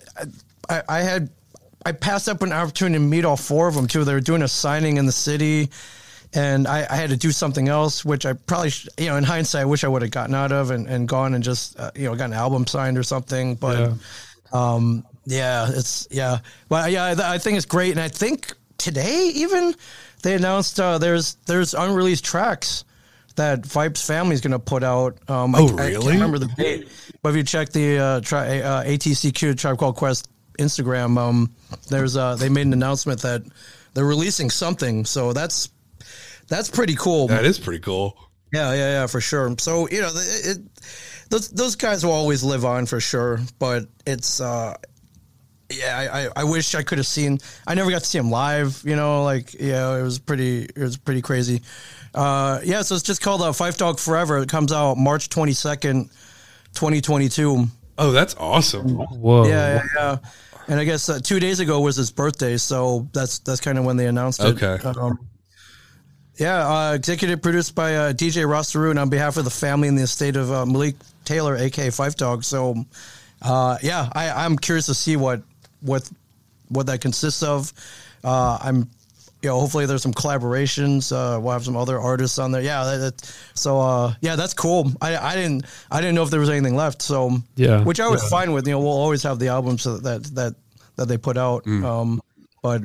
[0.70, 1.30] I, I had,
[1.86, 4.04] I passed up an opportunity to meet all four of them too.
[4.04, 5.70] They were doing a signing in the city,
[6.34, 9.24] and I, I had to do something else, which I probably, sh- you know, in
[9.24, 11.92] hindsight, I wish I would have gotten out of and, and gone and just, uh,
[11.96, 13.56] you know, got an album signed or something.
[13.56, 13.94] But,
[14.52, 19.32] um, yeah, it's yeah, but yeah, I, I think it's great, and I think today
[19.36, 19.74] even
[20.24, 22.84] they announced uh, there's there's unreleased tracks
[23.36, 25.18] that Phife's Family is going to put out.
[25.30, 26.88] Um, I- Oh, I, can't remember the date,
[27.22, 31.54] but if you check the uh, tri- uh, ATCQ Tribe Called Quest Instagram, um,
[31.90, 33.44] there's uh, they made an announcement that
[33.94, 35.04] they're releasing something.
[35.06, 35.70] So that's
[36.48, 37.28] that's pretty cool.
[37.28, 38.18] that is pretty cool.
[38.54, 39.54] Yeah, yeah, yeah, for sure.
[39.60, 40.58] So you know, it, it,
[41.30, 43.40] those those guys will always live on for sure.
[43.60, 44.76] But it's, uh,
[45.72, 47.40] yeah, I, I, I wish I could have seen.
[47.68, 48.82] I never got to see him live.
[48.86, 51.62] You know, like yeah, it was pretty, it was pretty crazy.
[52.14, 54.38] Uh, yeah, so it's just called uh, Phife Dawg Forever.
[54.40, 56.10] It comes out March twenty second,
[56.74, 57.66] twenty twenty two.
[57.98, 58.90] Oh, that's awesome.
[58.98, 60.18] whoa, Yeah, yeah, yeah.
[60.68, 63.86] And I guess uh, two days ago was his birthday, so that's that's kind of
[63.86, 64.62] when they announced it.
[64.62, 64.80] Okay.
[65.00, 65.20] Um,
[66.38, 69.88] Yeah, uh, executive produced by uh, DJ Rasta Root, and on behalf of the family
[69.88, 72.44] and the estate of uh, Malik Taylor, aka Phife Dawg.
[72.44, 72.84] So,
[73.42, 75.42] uh, yeah, I, I'm curious to see what
[75.86, 76.10] what
[76.70, 77.72] what that consists of.
[78.24, 78.90] Uh, I'm,
[79.42, 81.12] you know, hopefully there's some collaborations.
[81.12, 82.64] Uh, we'll have some other artists on there.
[82.64, 84.92] Yeah, that, that, so uh, yeah, that's cool.
[85.02, 87.02] I, I didn't I didn't know if there was anything left.
[87.04, 87.84] So Yeah.
[87.84, 88.66] which I was fine with.
[88.66, 90.56] You know, we'll always have the albums that that that,
[90.96, 91.68] that they put out.
[91.68, 92.22] Um,
[92.64, 92.82] but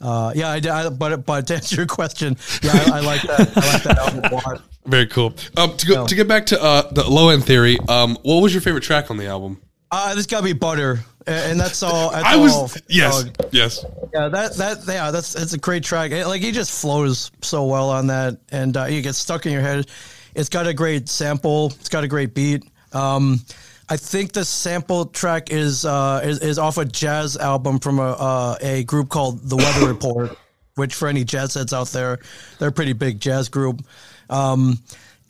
[0.00, 3.22] uh, yeah, I, did- I, but but to answer your question, yeah, I, I like
[3.22, 3.40] that.
[3.56, 4.62] I like that album a lot.
[4.86, 5.34] Very cool.
[5.56, 7.78] Um, to go to get back to uh, the low end theory.
[7.88, 9.62] Um, what was your favorite track on the album?
[9.94, 12.10] Uh, this got to be butter, and that's all.
[12.10, 13.46] That's I all was yes, dog.
[13.52, 13.84] yes.
[14.12, 16.10] Yeah, that that yeah, that's it's a great track.
[16.10, 19.52] It- like he just flows so well on that, and uh, you get stuck in
[19.52, 19.86] your head.
[20.34, 21.66] It's got a great sample.
[21.78, 22.64] It's got a great beat.
[22.92, 23.40] Um,
[23.88, 28.10] I think the sample track is uh, is, is off a jazz album from a
[28.12, 30.36] uh, a group called The Weather Report,
[30.74, 32.18] which for any jazz heads out there,
[32.58, 33.82] they're a pretty big jazz group.
[34.30, 34.78] Um,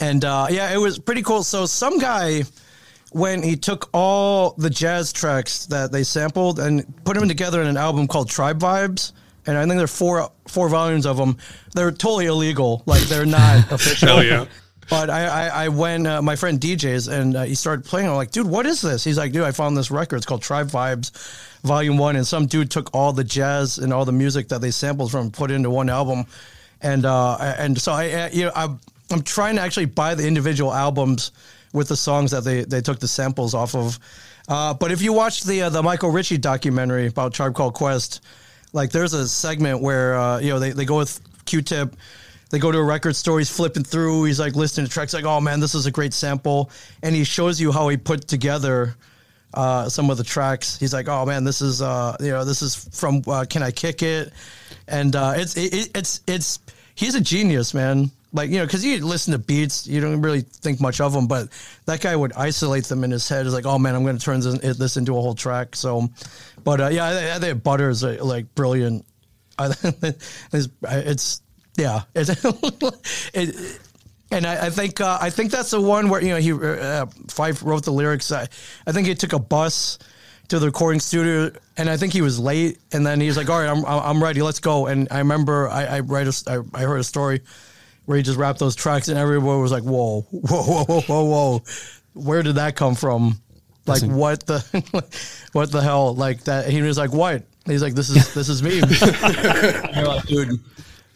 [0.01, 1.43] and uh, yeah, it was pretty cool.
[1.43, 2.43] So some guy
[3.15, 7.69] when he took all the jazz tracks that they sampled and put them together in
[7.69, 9.13] an album called Tribe Vibes.
[9.47, 11.37] And I think there are four four volumes of them.
[11.75, 12.83] They're totally illegal.
[12.87, 14.09] Like they're not official.
[14.09, 14.47] Hell yeah.
[14.91, 18.09] But I, I, I went, uh, my friend DJs, and uh, he started playing.
[18.09, 19.05] I'm like, dude, what is this?
[19.05, 20.17] He's like, dude, I found this record.
[20.17, 21.13] It's called Tribe Vibes,
[21.63, 22.17] Volume One.
[22.17, 25.27] And some dude took all the jazz and all the music that they sampled from,
[25.27, 26.27] and put into one album.
[26.83, 28.81] And uh, and so I, you know, I'm,
[29.13, 31.31] I'm trying to actually buy the individual albums
[31.75, 33.99] with the songs that they, they took the samples off of.
[34.49, 38.23] Uh, but if you watch the uh, the Michael Ritchie documentary about Tribe Called Quest,
[38.73, 41.97] like there's a segment where uh, you know they, they go with Q-Tip,
[42.51, 45.25] they go to a record store, he's flipping through, he's like listening to tracks, like
[45.25, 46.71] oh man, this is a great sample,
[47.03, 48.95] and he shows you how he put together
[49.55, 50.79] uh, some of the tracks.
[50.79, 53.71] He's like, oh man, this is uh, you know this is from uh, Can I
[53.71, 54.33] Kick It,
[54.89, 56.59] and it's it, it- it's it's
[56.95, 58.11] he's a genius, man.
[58.35, 61.29] Like you know, because you listen to beats, you don't really think much of them,
[61.29, 61.49] but
[61.87, 63.47] that guy would isolate them in his head.
[63.47, 65.77] It's like, oh man, I'm going to turn this, this into a whole track.
[65.77, 66.09] So,
[66.65, 69.07] but uh, yeah, I, I think Butter is uh, like brilliant.
[69.59, 69.73] I,
[70.53, 71.43] it's, it's
[71.77, 72.45] yeah, it's
[73.35, 73.81] it,
[74.33, 77.07] and I, I think uh, I think that's the one where you know he uh,
[77.29, 78.33] Phife wrote the lyrics.
[78.33, 78.49] I,
[78.85, 80.01] I think he took a bus
[80.49, 82.81] to the recording studio, and I think he was late.
[82.93, 84.43] And then he was like, "All right, I'm I'm ready.
[84.43, 87.43] Let's go." And I remember I I a, I, I heard a story
[88.07, 91.25] where he just rapped those tracks, and everyone was like, "Whoa, whoa, whoa, whoa, whoa,
[91.25, 91.63] whoa!
[92.15, 93.41] Where did that come from?
[93.87, 94.61] Like what the
[95.53, 96.15] what the hell?
[96.15, 100.27] Like that?" He was like, "What?" He's like, "This is this is me." You're like,
[100.27, 100.61] dude.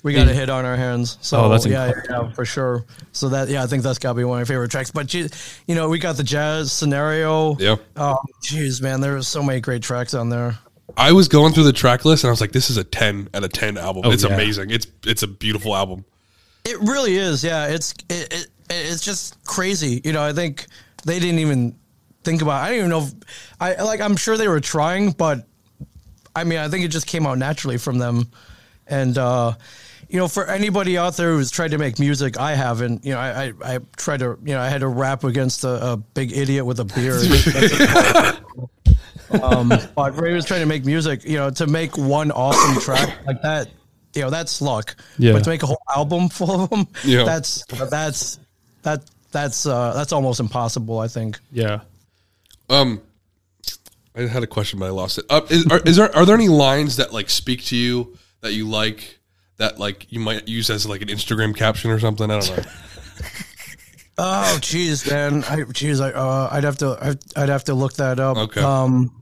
[0.05, 1.19] We got a hit on our hands.
[1.21, 2.85] So Oh, that's yeah, yeah, for sure.
[3.11, 4.93] So that yeah, I think that's got to be one of my favorite tracks.
[4.93, 5.29] But gee,
[5.67, 7.57] you know, we got the jazz scenario.
[7.57, 7.77] Yeah.
[7.97, 10.57] Oh, um, jeez, man, there are so many great tracks on there.
[10.97, 13.29] I was going through the track list and I was like, this is a ten
[13.35, 14.03] out of ten album.
[14.07, 14.35] Oh, it's yeah.
[14.35, 14.71] amazing.
[14.71, 16.05] It's it's a beautiful album.
[16.69, 17.43] It really is.
[17.43, 20.01] Yeah, it's it, it it's just crazy.
[20.05, 20.67] You know, I think
[21.05, 21.77] they didn't even
[22.25, 22.63] think about.
[22.63, 23.03] I don't even know.
[23.03, 23.15] If,
[23.61, 24.01] I like.
[24.01, 25.47] I'm sure they were trying, but
[26.35, 28.29] I mean, I think it just came out naturally from them.
[28.87, 29.55] And uh,
[30.09, 33.05] you know, for anybody out there who's tried to make music, I haven't.
[33.05, 34.39] You know, I I, I tried to.
[34.45, 37.25] You know, I had to rap against a, a big idiot with a beard.
[39.43, 43.17] um, but for was trying to make music, you know, to make one awesome track
[43.27, 43.69] like that,
[44.19, 44.95] you know, that's luck.
[45.19, 45.33] Yeah.
[45.33, 47.25] But to make a whole album full of them, Yeah.
[47.25, 48.39] that's that's
[48.83, 49.03] that
[49.33, 50.99] that's uh, that's almost impossible.
[50.99, 51.39] I think.
[51.53, 51.81] Yeah.
[52.69, 53.01] Um,
[54.15, 55.25] I had a question, but I lost it.
[55.31, 58.53] Uh, is, are, is there are there any lines that like speak to you that
[58.53, 59.19] you like
[59.57, 62.31] that like you might use as like an Instagram caption or something?
[62.31, 62.65] I don't know.
[64.21, 65.45] Oh, jeez, man.
[65.45, 68.37] I, jeez, I, uh, I'd have to, I'd, I'd have to look that up.
[68.37, 68.61] Okay.
[68.61, 69.18] Um,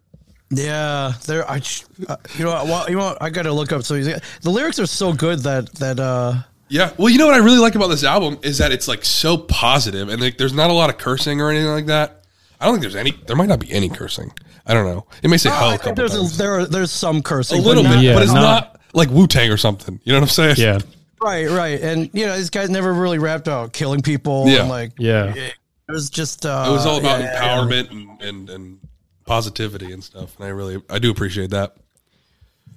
[0.51, 1.49] yeah, there.
[1.51, 1.61] I,
[2.09, 3.83] uh, you know, what, well, you know, what, I got to look up.
[3.83, 6.35] So the lyrics are so good that that uh,
[6.69, 6.93] Yeah.
[6.97, 9.37] Well, you know what I really like about this album is that it's like so
[9.39, 12.23] positive and like there's not a lot of cursing or anything like that.
[12.61, 13.11] I don't think there's any.
[13.27, 14.33] There might not be any cursing.
[14.67, 15.07] I don't know.
[15.23, 16.35] It may say hell I a couple there's times.
[16.35, 18.41] a, there are, there's some cursing, a little but bit, not- Yeah, but it's not-
[18.43, 20.01] not like Wu Tang or something.
[20.05, 20.57] You know what I'm saying?
[20.59, 20.79] Yeah.
[21.23, 24.49] right, right, and you know, these guys never really rapped about killing people.
[24.49, 24.61] Yeah.
[24.61, 25.35] and like Yeah.
[25.35, 25.55] it
[25.89, 28.79] was just uh, It was all about yeah, empowerment and, and and
[29.27, 30.37] positivity and stuff.
[30.37, 31.77] And I really I do appreciate that.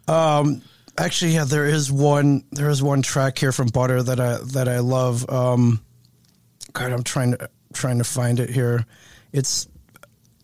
[0.07, 0.61] Um,
[0.97, 2.43] actually, yeah, there is one.
[2.51, 5.29] There is one track here from Butter that I that I love.
[5.29, 5.81] Um,
[6.73, 8.85] God, I'm trying to trying to find it here.
[9.31, 9.67] It's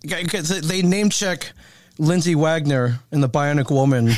[0.03, 1.51] they name check
[1.97, 4.11] Lindsay Wagner in the Bionic Woman,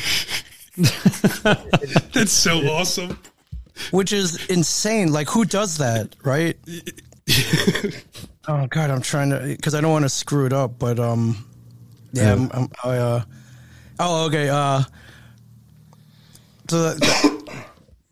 [2.13, 3.19] That's so awesome.
[3.91, 5.11] which is insane.
[5.11, 6.57] Like, who does that, right?
[8.47, 11.45] oh God, I'm trying to because I don't want to screw it up, but um,
[12.13, 13.23] yeah, I'm, I'm, I, uh,
[13.99, 14.83] oh okay, uh,
[16.69, 17.36] so the,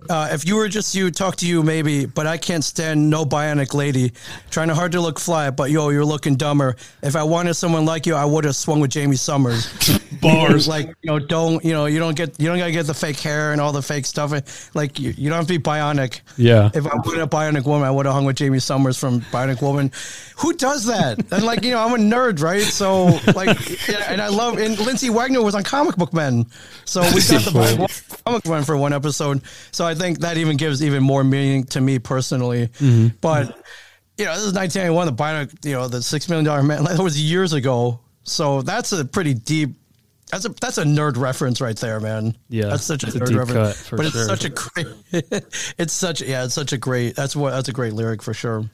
[0.09, 3.25] uh, if you were just you, talk to you maybe, but I can't stand no
[3.25, 4.13] bionic lady.
[4.49, 6.75] Trying hard to look fly, but yo, you're looking dumber.
[7.01, 10.01] If I wanted someone like you, I would have swung with Jaime Sommers.
[10.21, 10.67] Bars.
[10.67, 13.19] like you know, don't you know, you don't get you don't gotta get the fake
[13.19, 14.75] hair and all the fake stuff.
[14.75, 16.21] Like you, you don't have to be bionic.
[16.37, 16.69] Yeah.
[16.73, 19.61] If I wanted a bionic woman, I would have hung with Jaime Sommers from Bionic
[19.61, 19.91] Woman.
[20.37, 21.19] Who does that?
[21.31, 22.61] And like you know, I'm a nerd, right?
[22.61, 24.57] So like, yeah, and I love.
[24.57, 26.45] And Lindsay Wagner was on Comic Book Men,
[26.85, 27.87] so we got the Bionic Woman
[28.25, 29.41] Comic Book Men for one episode.
[29.71, 32.67] So I think that even gives even more meaning to me personally.
[32.67, 33.17] Mm-hmm.
[33.21, 33.47] But
[34.17, 35.07] you know, this is 1991.
[35.07, 36.83] The Bionic, you know, the Six Million Dollar Man.
[36.83, 37.99] That was years ago.
[38.23, 39.75] So that's a pretty deep.
[40.31, 42.35] That's a that's a nerd reference right there, man.
[42.49, 43.77] Yeah, that's such a it's a deep reference.
[43.77, 44.25] cut, for but it's sure.
[44.25, 44.87] such a great.
[45.77, 47.15] it's such yeah, it's such a great.
[47.15, 48.65] That's what that's a great lyric for sure.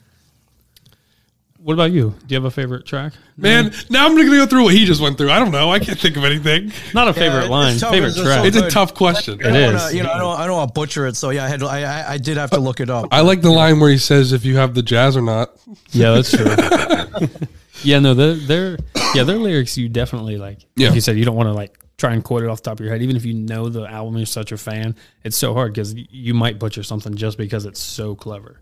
[1.62, 2.12] What about you?
[2.26, 3.12] Do you have a favorite track?
[3.36, 5.30] Man, now I'm going to go through what he just went through.
[5.30, 5.70] I don't know.
[5.70, 6.72] I can't think of anything.
[6.92, 7.92] Not a favorite it's line, tough.
[7.92, 8.40] favorite It's track.
[8.40, 9.38] so It's a tough question.
[9.44, 11.44] I don't wanna, you know, I don't, I don't want to butcher it, so yeah,
[11.44, 13.06] I had, I, I, I did have to look it up.
[13.12, 15.52] I like the line where he says, if you have the jazz or not.
[15.90, 17.28] Yeah, that's true.
[17.84, 18.78] yeah, no, they're, they're
[19.14, 20.66] yeah, their lyrics you definitely like.
[20.74, 20.88] Yeah.
[20.88, 22.80] Like you said, you don't want to like try and quote it off the top
[22.80, 24.16] of your head, even if you know the album.
[24.16, 24.96] You're such a fan.
[25.22, 28.60] It's so hard because you might butcher something just because it's so clever.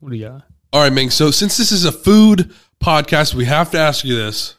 [0.00, 0.42] What do you got?
[0.76, 1.08] All right, Ming.
[1.08, 4.54] So since this is a food podcast, we have to ask you this: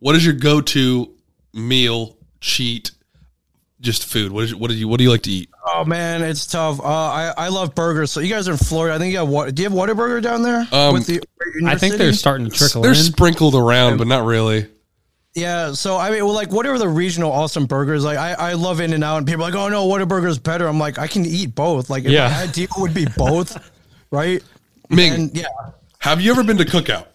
[0.00, 1.14] What is your go-to
[1.54, 2.90] meal, cheat,
[3.80, 4.32] just food?
[4.32, 5.48] What is what do you what do you like to eat?
[5.64, 6.80] Oh man, it's tough.
[6.80, 8.10] Uh, I I love burgers.
[8.10, 8.96] So you guys are in Florida.
[8.96, 9.54] I think you have what?
[9.54, 10.66] Do you have Whataburger down there?
[10.72, 12.02] Um, With the, in your I think city?
[12.02, 12.96] they're starting to trickle They're in.
[12.96, 14.66] sprinkled around, but not really.
[15.36, 18.80] Yeah, so I mean, well, like whatever the regional awesome burgers, like I, I love
[18.80, 20.66] In and Out, and people are like, oh no, Whataburger's better.
[20.66, 21.90] I'm like, I can eat both.
[21.90, 22.26] Like, if Yeah.
[22.28, 23.70] my ideal would be both,
[24.10, 24.42] right?
[24.90, 25.46] Ming, And yeah,
[25.98, 27.06] have you ever been to Cookout?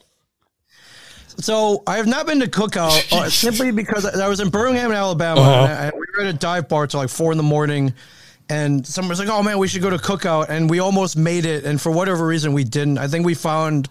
[1.40, 5.42] so I have not been to Cookout uh, simply because I was in Birmingham, Alabama,
[5.42, 5.64] Uh-huh.
[5.66, 7.94] and, I, we were at a dive bar till like four in the morning.
[8.50, 11.46] And someone was like, "Oh man, we should go to Cookout," and we almost made
[11.46, 12.98] it, and for whatever reason, we didn't.
[12.98, 13.88] I think we found,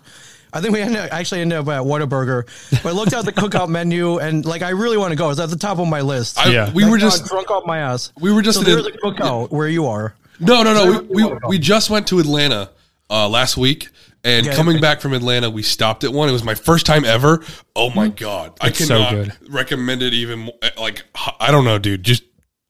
[0.52, 2.44] I think we ended up, actually ended up at Whataburger,
[2.82, 5.30] but I looked at the Cookout menu, and like I really want to go.
[5.30, 6.38] It's at the top of my list.
[6.38, 6.70] I, Yeah.
[6.72, 8.12] we were just drunk off my ass.
[8.20, 10.14] we were just So in there's a- a cookout where you are.
[10.38, 10.92] no no no.
[10.92, 12.68] So We, we, we just went to Atlanta
[13.10, 13.88] uh, last week,
[14.24, 14.56] and Okay.
[14.56, 16.28] coming back from Atlanta, we stopped at one.
[16.28, 17.42] It was my first time ever.
[17.76, 19.32] Oh my god, I It's so cannot good.
[19.52, 20.38] recommend it even.
[20.40, 20.54] More.
[20.78, 21.04] Like
[21.40, 22.02] I don't know, dude.
[22.02, 22.22] Just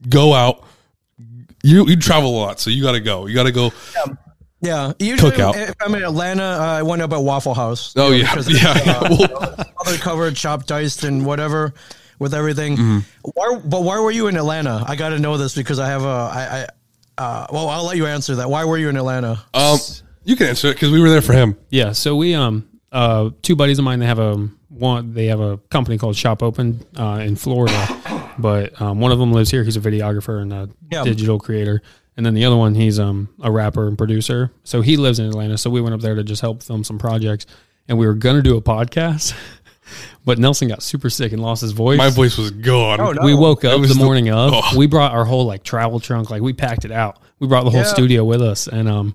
[0.09, 0.65] go out.
[1.63, 3.27] You you travel a lot, so you got to go.
[3.27, 3.73] You got to go.
[4.61, 5.57] Yeah, usually Cookout.
[5.57, 7.95] if I'm in Atlanta, uh, I wind up at Waffle House.
[7.97, 8.73] Oh know, yeah, it's, yeah.
[8.95, 11.75] uh, Well, other covered, chopped, diced, and whatever
[12.21, 12.77] with everything.
[12.77, 12.99] Mm-hmm.
[13.35, 13.59] Why?
[13.65, 14.85] But why were you in Atlanta?
[14.87, 16.07] I got to know this because I have a.
[16.07, 16.67] I.
[17.19, 18.49] I uh, well, I'll let you answer that.
[18.49, 19.43] Why were you in Atlanta?
[19.53, 19.79] um,
[20.25, 21.57] you can answer it because we were there for him.
[21.71, 25.41] Yeah, so we um uh two buddies of mine they have a one they have
[25.41, 29.63] a company called Shop Open uh, in Florida, but um, one of them lives here.
[29.65, 31.05] He's a videographer and a Yeah.
[31.05, 31.83] digital creator,
[32.17, 34.51] and then the other one he's um a rapper and producer.
[34.65, 35.59] So he lives in Atlanta.
[35.59, 37.47] So we went up there to just help film some projects,
[37.89, 39.35] and we were gonna do a podcast,
[40.25, 41.99] but Nelson got super sick and lost his voice.
[41.99, 43.01] My voice was gone.
[43.01, 43.25] Oh, no.
[43.25, 44.53] We woke up was the the- morning of.
[44.55, 44.79] oh.
[44.79, 47.19] We brought our whole like travel trunk, like we packed it out.
[47.41, 47.87] We brought the whole Yeah.
[47.87, 49.15] studio with us, and um,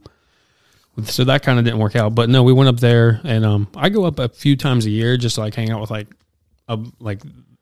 [1.03, 2.15] so that kind of didn't work out.
[2.15, 4.89] But no, we went up there, and um, I go up a few times a
[4.89, 6.07] year just to, like hang out with like,
[6.67, 7.21] a, like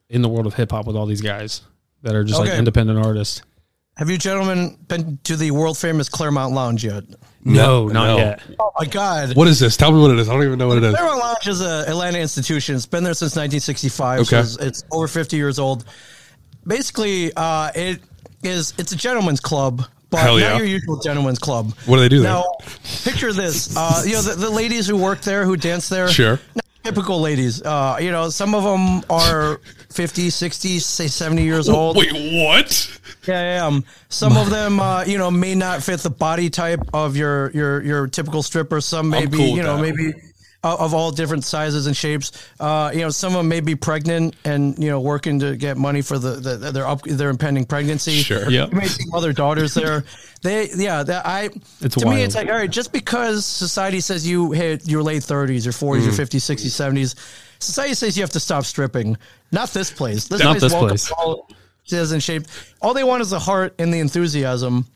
[0.09, 1.61] in the world of hip hop with all these guys
[2.03, 3.41] that are just like independent artists.
[3.97, 7.05] Have you gentlemen been to the world famous Clermont Lounge yet?
[7.45, 8.17] No, not no.
[8.17, 8.41] yet.
[8.59, 9.37] Oh my God!
[9.37, 9.77] What is this?
[9.77, 10.27] Tell me what it is.
[10.27, 10.95] I don't even know what it is.
[10.95, 12.75] Clermont Lounge is a Atlanta institution.
[12.75, 14.19] It's been there since 1965.
[14.19, 14.25] Okay.
[14.27, 15.85] So it's, it's over 50 years old.
[16.67, 18.01] Basically, uh, it
[18.43, 20.57] is it's a gentleman's club, but Hell not yeah.
[20.57, 21.73] your usual gentleman's club.
[21.85, 22.31] What do they do there?
[22.31, 22.43] Now,
[23.03, 23.75] picture this.
[23.75, 26.07] Uh, you know, the, the ladies who work there, who dance there.
[26.07, 26.39] Sure.
[26.55, 27.63] not Typical ladies.
[27.63, 29.59] Uh, you know, some of them are
[29.91, 31.97] 50, 60, say 70 years old.
[31.97, 32.99] Wait, what?
[33.27, 33.65] Yeah, yeah.
[33.65, 37.49] Um, some of them, uh, you know, may not fit the body type of your
[37.51, 38.81] your your typical stripper.
[38.81, 39.81] Some maybe, cool you know, that.
[39.81, 40.13] maybe
[40.65, 42.31] uh, of all different sizes and shapes.
[42.59, 45.77] Uh, you know, some of them may be pregnant and you know working to get
[45.77, 48.11] money for the, the their up their impending pregnancy.
[48.13, 48.49] Sure.
[48.49, 48.65] yeah.
[48.67, 50.03] You may see other daughters there.
[50.41, 51.49] They, yeah, that I.
[51.81, 52.69] It's to me, it's like all right.
[52.69, 56.03] Just because society says you hit your late thirties, your 40s, Mm.
[56.05, 57.15] your fifties, sixties, seventies,
[57.59, 59.17] society says you have to stop stripping.
[59.51, 60.27] Not this place.
[60.27, 61.11] This Not place this welcomes place.
[61.17, 61.49] all
[61.85, 62.43] sizes and shape.
[62.81, 64.87] All they want is the heart and the enthusiasm.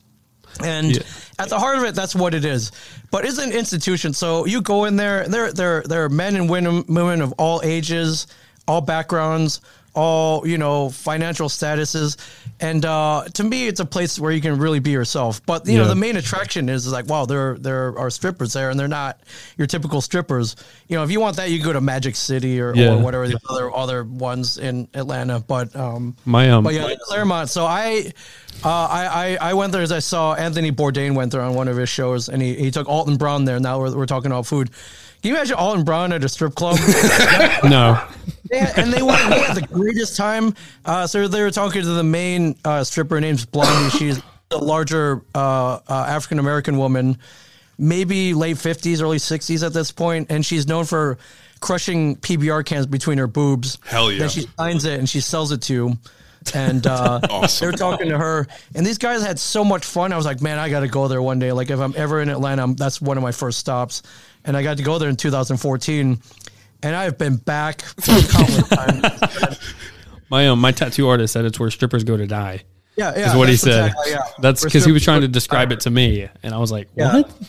[0.64, 1.02] And Yeah.
[1.40, 2.72] at the heart of it, that's what it is.
[3.12, 4.14] But it's an institution.
[4.14, 7.62] So you go in there, there, there, there are men and women, women of all
[7.64, 8.28] ages,
[8.68, 9.62] all backgrounds,
[9.96, 12.18] all you know, financial statuses.
[12.62, 15.46] And uh, to me, it's a place where you can really be yourself.
[15.46, 18.70] But you know, the main attraction is, is like, wow, there there are strippers there,
[18.70, 19.22] and they're not
[19.58, 20.56] your typical strippers.
[20.90, 22.96] You know, if you want that, you go to Magic City or, Yeah.
[22.96, 25.40] or whatever the other other ones in Atlanta.
[25.40, 27.50] But um, My um, but yeah, Clermont.
[27.50, 28.12] So I,
[28.64, 31.70] uh, I, I, I went there as I saw Anthony Bourdain went there on one
[31.70, 33.60] of his shows, and he, he took Alton Brown there.
[33.60, 34.70] Now we're, we're talking about food.
[35.22, 36.78] Can you imagine Alton Brown at a strip club?
[37.66, 38.02] no,
[38.52, 40.56] Yeah, and they went they had the greatest time.
[40.86, 43.90] Uh, so they were talking to the main uh, stripper named Blondie.
[43.98, 47.18] She's a larger uh, uh, African American woman,
[47.78, 51.18] maybe late fifties, early sixties at this point, and she's known for
[51.60, 53.78] crushing PBR cans between her boobs.
[53.86, 54.20] Hell yeah.
[54.20, 55.98] Then she signs it and she sells it to you.
[56.54, 57.66] And uh, Awesome.
[57.68, 60.14] they're talking to her, and these guys had so much fun.
[60.14, 61.52] I was like, man, I got to go there one day.
[61.52, 64.02] Like, if I'm ever in Atlanta, I'm, that's one of my first stops.
[64.50, 66.20] And I got to go there in 2014,
[66.82, 69.60] and I've been back countless times.
[70.32, 72.64] my um, my tattoo artist said it's where strippers go to die.
[72.96, 73.30] Yeah, yeah.
[73.30, 73.92] Is what he said.
[73.92, 74.22] exactly- yeah.
[74.40, 77.32] That's because he was trying to describe it to me, and I was like, what?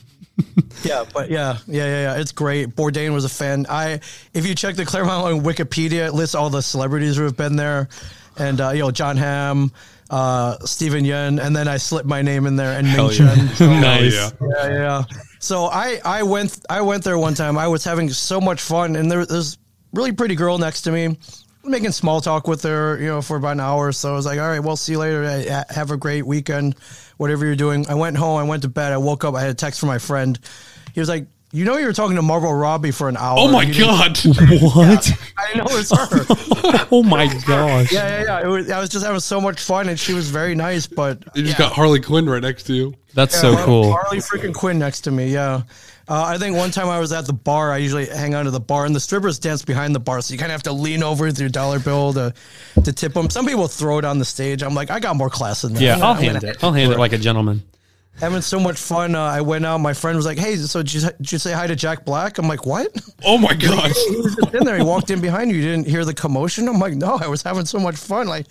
[0.84, 2.20] Yeah, but yeah, yeah, yeah, yeah.
[2.20, 2.68] It's great.
[2.70, 3.66] Bourdain was a fan.
[3.68, 4.00] I,
[4.34, 7.56] if you check the Clermont on Wikipedia, it lists all the celebrities who have been
[7.56, 7.88] there,
[8.38, 9.72] and uh, you know Jon Hamm,
[10.10, 13.34] uh, Steven Yeun, and then I slipped my name in there and Ming yeah.
[13.34, 13.36] Chen.
[13.80, 14.14] nice.
[14.14, 14.30] yeah.
[14.40, 15.04] yeah, yeah.
[15.40, 17.58] So I, I went, I went there one time.
[17.58, 19.58] I was having so much fun, and there, there's
[19.92, 21.18] really pretty girl next to me,
[21.64, 23.88] making small talk with her, you know, for about an hour.
[23.88, 25.64] Or so I was like, all right, well, see you later.
[25.70, 26.76] Have a great weekend,
[27.16, 27.88] whatever you're doing.
[27.88, 28.38] I went home.
[28.38, 28.92] I went to bed.
[28.92, 29.34] I woke up.
[29.34, 30.38] I had a text from my friend.
[30.92, 33.36] He was like, you know, you were talking to Margot Robbie for an hour.
[33.38, 34.18] Oh my god.
[34.24, 35.10] What?
[35.36, 36.86] I know it's her.
[36.92, 37.92] oh my gosh.
[37.92, 38.40] yeah, yeah, yeah.
[38.42, 40.86] It was, I was just having so much fun, and she was very nice.
[40.86, 41.66] But You just yeah.
[41.66, 42.94] got Harley Quinn right next to you.
[43.14, 43.92] That's Yeah, so Har- cool.
[43.92, 45.28] Harley freaking Quinn next to me.
[45.32, 45.62] Yeah.
[46.08, 47.70] Uh, I think one time I was at the bar.
[47.72, 50.32] I usually hang out at the bar, and the strippers dance behind the bar, so
[50.32, 52.34] you kind of have to lean over with your dollar bill to
[52.84, 53.30] to tip them.
[53.30, 54.62] Some people throw it on the stage.
[54.62, 55.80] I'm like, I got more class than that.
[55.82, 56.64] Yeah, I'm I'll gonna- I'm hand it.
[56.64, 57.62] I'll hand it like a gentleman.
[58.20, 59.14] Having so much fun.
[59.14, 59.78] Uh, I went out.
[59.78, 62.36] My friend was like, "Hey, so did you, did you say hi to Jack Black?"
[62.38, 62.88] I'm like, "What?"
[63.24, 63.90] Oh my god.
[64.08, 64.76] he was just in there.
[64.76, 65.56] He walked in behind you.
[65.56, 66.68] You didn't hear the commotion.
[66.68, 68.46] I'm like, "No, I was having so much fun." Like,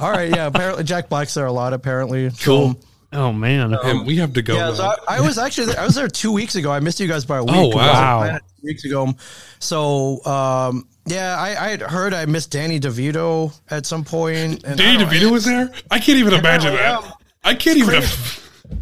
[0.00, 0.46] all right, yeah.
[0.46, 1.72] Apparently, Jack Black's there a lot.
[1.72, 2.76] Apparently, Cool.
[3.14, 3.74] Oh man.
[3.74, 4.54] And we have to go.
[4.54, 6.72] Yeah, so I, I was actually there, I was there two weeks ago.
[6.72, 7.54] I missed you guys by a week.
[7.54, 7.82] Oh, I was wow.
[7.82, 8.22] in Wow.
[8.22, 9.14] Atlanta Two weeks ago.
[9.58, 14.64] So um, yeah, I, I had heard I missed Danny DeVito at some point.
[14.64, 15.70] And Danny I don't- DeVito was there?
[15.90, 17.00] I can't even imagine yeah.
[17.02, 17.12] that.
[17.44, 18.02] I can't even.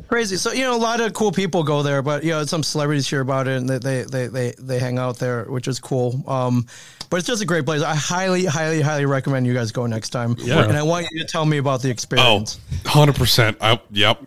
[0.09, 0.37] Crazy.
[0.37, 3.09] So you know, a lot of cool people go there, but you know, some celebrities
[3.09, 6.22] hear about it and they they they they, they hang out there, which is cool.
[6.26, 6.66] Um,
[7.11, 7.83] but it's just a great place.
[7.83, 10.37] I highly, highly, highly recommend you guys go next time.
[10.38, 10.62] Yeah.
[10.62, 12.61] And I want you to tell me about the experience.
[12.87, 13.57] Oh, experience.
[13.57, 13.57] 100%.
[13.61, 14.20] I, yep.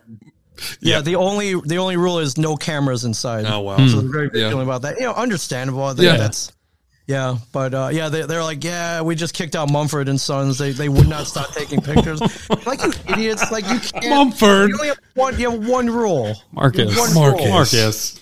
[0.80, 1.00] Yeah, Yeah.
[1.00, 3.46] the only the only rule is no cameras inside.
[3.46, 3.78] Oh, wow.
[3.88, 4.44] So they're very Yeah.
[4.48, 4.96] vigilant about that.
[4.96, 5.94] You know, understandable.
[6.00, 6.16] Yeah.
[6.16, 6.52] that's
[7.06, 10.58] yeah, but uh, yeah, they, they're like, yeah, we just kicked out Mumford and Sons.
[10.58, 12.20] They they would not stop taking pictures.
[12.66, 14.08] like you idiots, like you can't.
[14.08, 14.70] Mumford.
[14.70, 15.38] You only have one.
[15.38, 16.34] You have one rule.
[16.52, 16.96] Marcus.
[16.98, 17.40] One Marcus.
[17.40, 17.50] rule.
[17.50, 18.20] Marcus.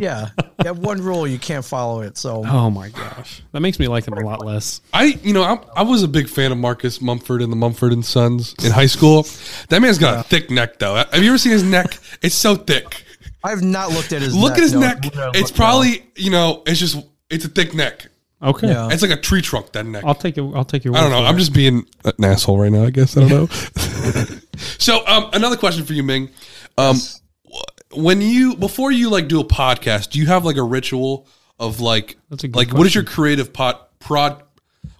[0.00, 1.26] Yeah, you have one rule.
[1.26, 2.16] You can't follow it.
[2.16, 3.42] So Oh my gosh.
[3.52, 4.80] That makes me like him a lot less.
[4.92, 7.92] I, you know, I, I was a big fan of Marcus Mumford and the Mumford
[7.92, 9.26] and Sons in high school.
[9.68, 10.94] That man's got a thick neck, though.
[10.94, 11.98] Have you ever seen his neck?
[12.22, 13.04] It's so thick.
[13.42, 14.34] I've not looked at his.
[14.34, 14.42] Neck.
[14.42, 14.80] Look neck, at his no.
[14.80, 14.98] neck.
[15.34, 16.98] It's look probably, you know, it's just,
[17.30, 18.06] it's a thick neck.
[18.42, 18.68] Okay.
[18.68, 18.88] Yeah.
[18.90, 20.04] It's like a tree trunk, that neck.
[20.06, 20.42] I'll take it.
[20.42, 20.96] I'll take your.
[20.96, 21.22] I don't know.
[21.22, 21.40] for I'm it.
[21.40, 22.84] just being an asshole right now.
[22.84, 23.46] I guess I don't know.
[24.78, 26.30] so, um, another question for you, Ming.
[26.76, 26.96] Um,
[27.44, 31.26] wh- when you before you like do a podcast, do you have like a ritual
[31.58, 34.42] of like That's a good like what is your creative pot prod?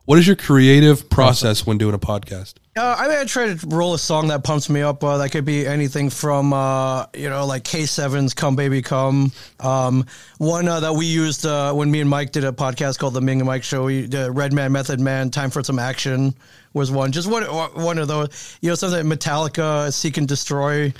[0.04, 2.54] What is your creative process when doing a podcast?
[2.78, 5.02] Uh, I mean, I try to roll a song that pumps me up.
[5.02, 10.06] Uh, that could be anything from, uh, you know, like K7's "Come Baby Come." Um,
[10.38, 13.20] one uh, that we used uh, when me and Mike did a podcast called the
[13.20, 13.86] Ming and Mike Show.
[13.86, 16.34] We did Redman, Method Man, "Time for Some Action"
[16.72, 17.10] was one.
[17.10, 18.56] Just one, one of those.
[18.60, 20.92] You know, something Metallica, "Seek and Destroy."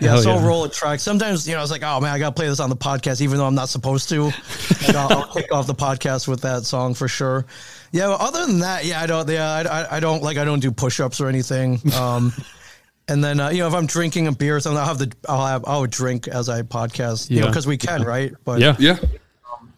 [0.00, 0.46] Yeah, Hell so yeah.
[0.46, 0.98] roll a track.
[1.00, 2.76] Sometimes, you know, I was like, oh man, I got to play this on the
[2.76, 4.30] podcast, even though I'm not supposed to.
[4.86, 7.46] Like, I'll, I'll kick off the podcast with that song for sure.
[7.92, 10.44] Yeah, but other than that, yeah, I don't, yeah, I, I, I don't like, I
[10.44, 11.80] don't do push ups or anything.
[11.94, 12.32] Um,
[13.08, 15.12] and then, uh, you know, if I'm drinking a beer or something, I'll have the,
[15.28, 18.32] I'll have, I'll drink as I podcast, you know, because we can, right?
[18.44, 18.76] But Yeah.
[18.78, 18.98] Yeah,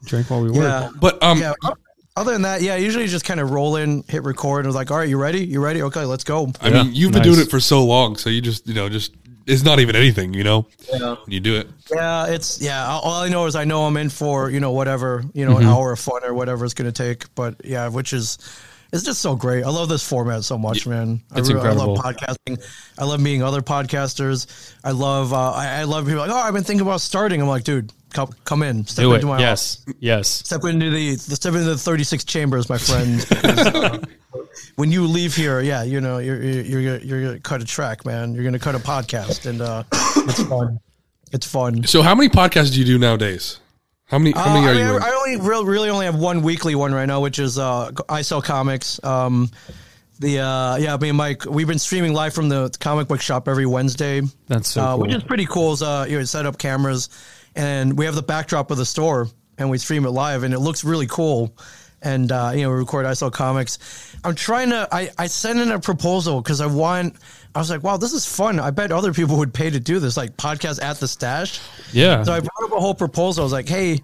[0.07, 0.63] Drink while we work.
[0.63, 1.53] yeah, but um, yeah.
[2.17, 4.75] Other than that, yeah, I usually just kind of roll in, hit record, and was
[4.75, 5.45] like, all right, you ready?
[5.45, 5.83] You ready?
[5.83, 6.51] Okay, let's go.
[6.63, 7.35] I Yeah, mean, you've been nice.
[7.35, 9.13] doing it for so long, so you just you know just
[9.47, 10.67] it's not even anything, you know.
[10.93, 11.69] Yeah, you do it.
[11.91, 12.87] Yeah, it's yeah.
[12.87, 15.63] all- I know is I know I'm in for you know whatever you know Mm-hmm.
[15.63, 17.33] an hour of fun or whatever it's going to take.
[17.35, 18.39] But yeah, which is
[18.93, 19.65] it's just so great.
[19.65, 21.21] I love this format so much, man.
[21.33, 21.95] I, It's really- I incredible.
[21.97, 22.65] love podcasting.
[22.99, 24.75] I love meeting other podcasters.
[24.85, 27.41] I love uh, I, I love people like oh I've been thinking about starting.
[27.43, 29.17] I'm like dude, come come in, step Do it.
[29.17, 29.85] into my Yes.
[30.01, 30.29] Yes.
[30.29, 33.25] step into the step into the 36 chambers, my friend.
[33.29, 33.99] Because, uh,
[34.77, 37.65] when you leave here, yeah, you know, you're you're you're gonna, you're gonna cut a
[37.65, 38.35] track, man.
[38.35, 40.81] You're gonna cut a podcast, and uh, it's fun.
[41.33, 41.85] It's fun.
[41.85, 43.59] So how many podcasts do you do nowadays?
[44.07, 44.33] How many?
[44.33, 44.97] How Uh, many I, are mean, you?
[44.97, 45.03] in?
[45.03, 48.23] I only real, really only have one weekly one right now, which is uh, I
[48.23, 49.03] sell comics.
[49.03, 49.51] Um,
[50.21, 53.49] the uh, yeah, I mean, Mike, we've been streaming live from the comic book shop
[53.49, 54.23] every Wednesday.
[54.47, 55.01] That's so uh, cool.
[55.03, 55.73] which is pretty cool.
[55.73, 57.09] Is uh, you know, set up cameras,
[57.57, 59.29] and we have the backdrop of the store,
[59.59, 61.53] and we stream it live, and it looks really cool.
[62.01, 63.79] And uh, you know, we record I sell comics.
[64.23, 64.87] I'm trying to.
[64.93, 67.17] I I sent in a proposal because I want.
[67.57, 68.61] I was like, wow, this is fun.
[68.61, 71.59] I bet other people would pay to do this, like podcast at the stash.
[71.91, 72.23] yeah.
[72.23, 73.43] So I brought up a whole proposal.
[73.43, 74.03] I was like, hey,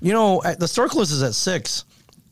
[0.00, 1.84] you know, the store closes at six.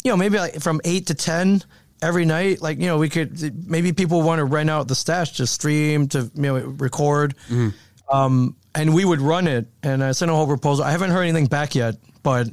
[0.03, 1.62] You know, maybe like from eight to ten
[2.03, 2.62] every night.
[2.62, 6.09] Like, you know, we could maybe people want to rent out the stash to stream
[6.09, 7.37] to you know record.
[7.49, 7.69] Mm-hmm.
[8.11, 9.69] Um, and we would run it.
[9.85, 10.85] And I sent a whole proposal.
[10.85, 11.95] I haven't heard anything back yet,
[12.25, 12.49] but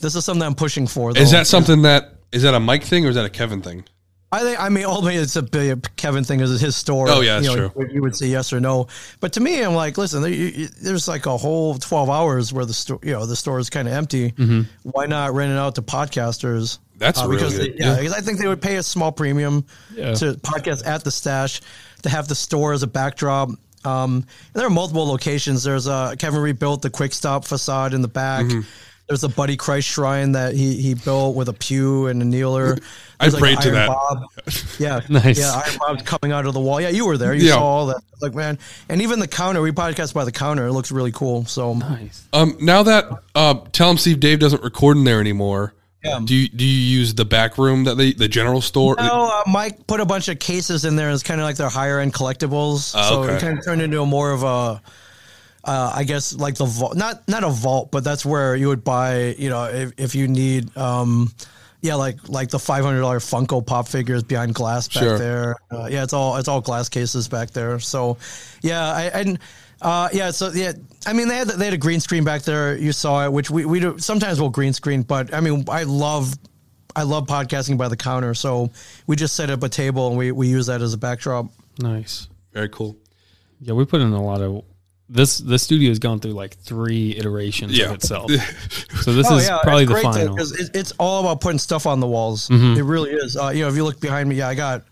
[0.00, 1.12] this is something I'm pushing for.
[1.12, 1.20] Though.
[1.20, 3.84] is that something that is that a Mike thing or is that a Kevin thing?
[4.32, 7.08] I think I mean ultimately it's a big Kevin thing is his store.
[7.08, 7.88] Oh, yeah, you know, true.
[7.90, 8.88] You would say yes or no,
[9.20, 12.52] but to me, I'm like, listen, there, you, you- there's like a whole 12 hours
[12.52, 14.34] where the store, you know, the store is kind of empty.
[14.82, 16.78] Why not rent it out to podcasters?
[16.78, 16.98] Mm-hmm.
[16.98, 17.74] That's really because good.
[17.74, 17.96] they- yeah, Yeah.
[18.00, 19.64] because I think they would pay a small premium
[19.94, 20.14] Yeah.
[20.14, 21.60] to podcast at the stash
[22.02, 23.50] to have the store as a backdrop.
[23.84, 24.24] Um, and
[24.54, 25.62] there are multiple locations.
[25.62, 28.46] There's uh, Kevin rebuilt the Quick Stop facade in the back.
[28.46, 28.60] Mm-hmm.
[29.08, 32.76] There's a Buddy Christ shrine that he he built with a pew and a kneeler.
[33.20, 33.88] I There's, prayed to that.
[33.88, 34.24] Bob.
[34.78, 35.38] Yeah, Nice.
[35.38, 36.80] Yeah, Iron Bob's coming out of the wall.
[36.80, 37.32] Yeah, you were there.
[37.32, 37.54] You Yeah.
[37.54, 38.00] saw all that.
[38.20, 39.60] Like man, and even the counter.
[39.62, 40.66] We podcast by the counter.
[40.66, 41.44] It looks really cool.
[41.46, 42.26] So nice.
[42.32, 43.04] Um, now that
[43.34, 45.72] uh, Tell 'Em Steve Dave doesn't record in there anymore.
[46.04, 46.20] Yeah.
[46.24, 48.96] Do you do you use the back room that they the general store?
[48.98, 51.10] No, uh, Mike put a bunch of cases in there.
[51.10, 52.92] It's kind of like their higher end collectibles.
[52.96, 53.36] Oh, so okay.
[53.36, 54.80] it kind of turned into a more of a,
[55.66, 58.84] uh, I guess like the vault, not not a vault, but that's where you would
[58.84, 59.34] buy.
[59.38, 61.32] You know, if, if you need, um,
[61.82, 65.18] yeah, like like the five hundred dollar Funko Pop figures behind glass back Sure.
[65.18, 65.56] there.
[65.70, 67.78] Uh, yeah, it's all it's all glass cases back there.
[67.80, 68.16] So,
[68.62, 69.38] yeah, I and.
[69.82, 70.72] Uh, yeah, so yeah,
[71.06, 72.78] I mean they had they had a green screen back there.
[72.78, 75.82] You saw it, which we, we do sometimes we'll green screen, but I mean I
[75.82, 76.32] love
[76.96, 78.70] I love podcasting by the counter, so
[79.06, 81.48] we just set up a table and we, we use that as a backdrop.
[81.78, 82.28] Nice.
[82.54, 82.96] Very cool.
[83.60, 84.64] Yeah, we put in a lot of
[85.08, 85.38] this.
[85.38, 87.86] This studio has gone through like three iterations Yeah.
[87.86, 88.30] of itself.
[89.02, 90.34] so this is probably the final.
[90.34, 92.48] because it, it's all about putting stuff on the walls.
[92.48, 92.78] Mm-hmm.
[92.78, 93.36] It really is.
[93.36, 94.82] Uh, you know, if you look behind me, yeah, I got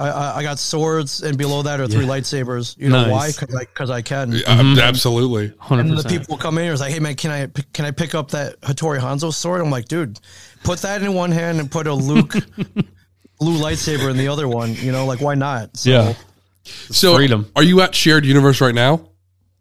[0.00, 2.78] I, I, I got swords, and below that are three lightsabers.
[2.78, 3.10] You know Nice.
[3.10, 3.28] why?
[3.32, 4.32] Because I, 'cause I can.
[4.46, 5.52] Uh, absolutely.
[5.58, 6.20] Hundred And the percent.
[6.22, 8.60] people come in and it's like, hey man, can I can I pick up that
[8.60, 9.60] Hattori Hanzo sword?
[9.60, 10.20] I'm like, dude,
[10.62, 12.32] put that in one hand and put a Luke
[13.40, 14.74] blue lightsaber in the other one.
[14.76, 15.76] You know, like why not?
[15.76, 16.14] So, Yeah.
[16.90, 17.50] So, freedom.
[17.56, 19.07] are you at Shared Universe right now?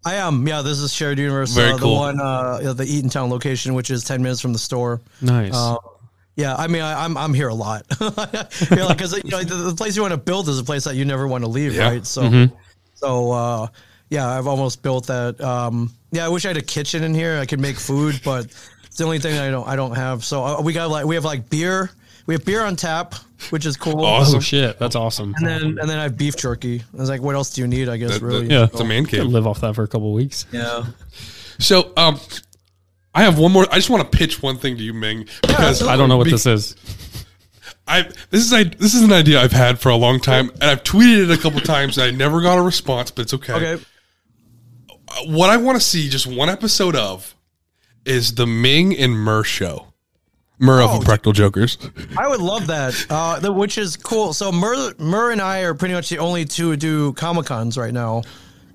[0.08, 0.48] I am.
[0.48, 1.54] Yeah, this is shared universe.
[1.54, 1.96] Very uh, cool.
[1.96, 5.02] The one, uh, the Eatontown location, which is ten minutes from the store.
[5.22, 5.54] Nice.
[5.54, 5.76] Uh,
[6.36, 7.86] yeah, I mean, I, I'm I'm here a lot.
[8.00, 8.08] yeah,
[8.86, 11.04] like, you know, the, the place you want to build is a place that you
[11.04, 11.90] never want to leave, Yeah.
[11.90, 12.06] right?
[12.06, 12.48] So,
[12.94, 13.68] so uh,
[14.10, 15.42] yeah, I've almost built that.
[15.42, 17.38] Um, yeah, I wish I had a kitchen in here.
[17.40, 18.46] I could make food, but
[18.86, 20.24] it's the only thing I don't I don't have.
[20.24, 21.90] So uh, we got like we have like beer.
[22.28, 23.16] We have beer on tap,
[23.50, 24.04] which is cool.
[24.06, 24.38] Awesome.
[24.38, 25.34] oh shit, that's awesome.
[25.38, 26.82] And then and then I have beef jerky.
[26.94, 27.90] I was like, what else do you need?
[27.90, 28.48] I guess That- that- really.
[28.48, 29.26] yeah, It's a man Could cave.
[29.28, 30.46] live off that for a couple weeks.
[30.52, 30.86] Yeah.
[31.60, 32.20] So, um,
[33.16, 33.66] I have one more.
[33.72, 36.26] I just want to pitch one thing to you, Ming, because I don't know what
[36.26, 36.76] be- this is.
[37.88, 40.64] I this is I this is an idea I've had for a long time, and
[40.66, 41.98] I've tweeted it a couple times.
[41.98, 43.54] And I never got a response, but it's okay.
[43.54, 43.84] Okay.
[45.28, 47.34] What I want to see just one episode of
[48.06, 49.87] is the Ming and Murr show.
[50.60, 51.78] Murr of Oh, Practical Jokers.
[52.18, 54.34] I would love that, uh, the, which is cool.
[54.34, 57.78] So Murr, Murr and I are pretty much the only two who do Comic Cons
[57.78, 58.24] right now.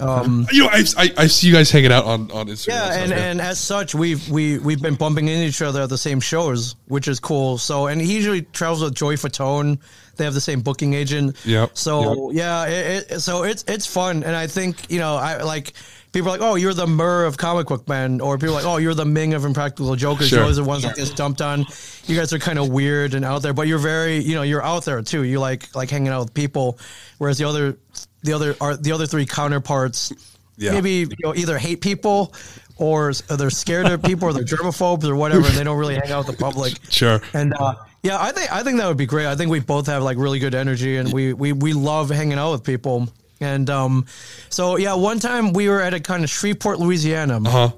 [0.00, 2.68] Um, You know, I, I, I see you guys hanging out on on Instagram.
[2.68, 5.98] yeah, and, and as such, we've we we've been bumping into each other at the
[5.98, 7.56] same shows, which is cool.
[7.58, 9.78] So, and he usually travels with Joey Fatone.
[10.16, 11.36] They have the same booking agent.
[11.44, 15.42] Yep, So yeah, it, it, so it's it's fun, and I think you know, I
[15.42, 15.74] like
[16.12, 18.66] people are like, oh, you're the Murr of comic book men, or people are like,
[18.66, 20.28] oh, you're the Ming of Impractical Jokers.
[20.28, 20.38] Sure.
[20.38, 21.64] You're always the ones that gets dumped on.
[22.06, 24.62] You guys are kind of weird and out there, but you're very, you know, you're
[24.62, 25.22] out there too.
[25.24, 26.78] You like like hanging out with people,
[27.18, 27.76] whereas the other
[28.22, 30.12] the other are the other three counterparts
[30.56, 30.72] Yeah.
[30.72, 32.32] maybe you know either hate people
[32.76, 36.10] or they're scared of people or they're germaphobes or whatever and they don't really hang
[36.12, 37.20] out with the public Sure.
[37.34, 39.86] and uh, yeah i think i think that would be great i think we both
[39.88, 43.08] have like really good energy and we we, we love hanging out with people
[43.42, 44.06] and um
[44.48, 47.70] so yeah one time we were at a kind of shreveport louisiana huh?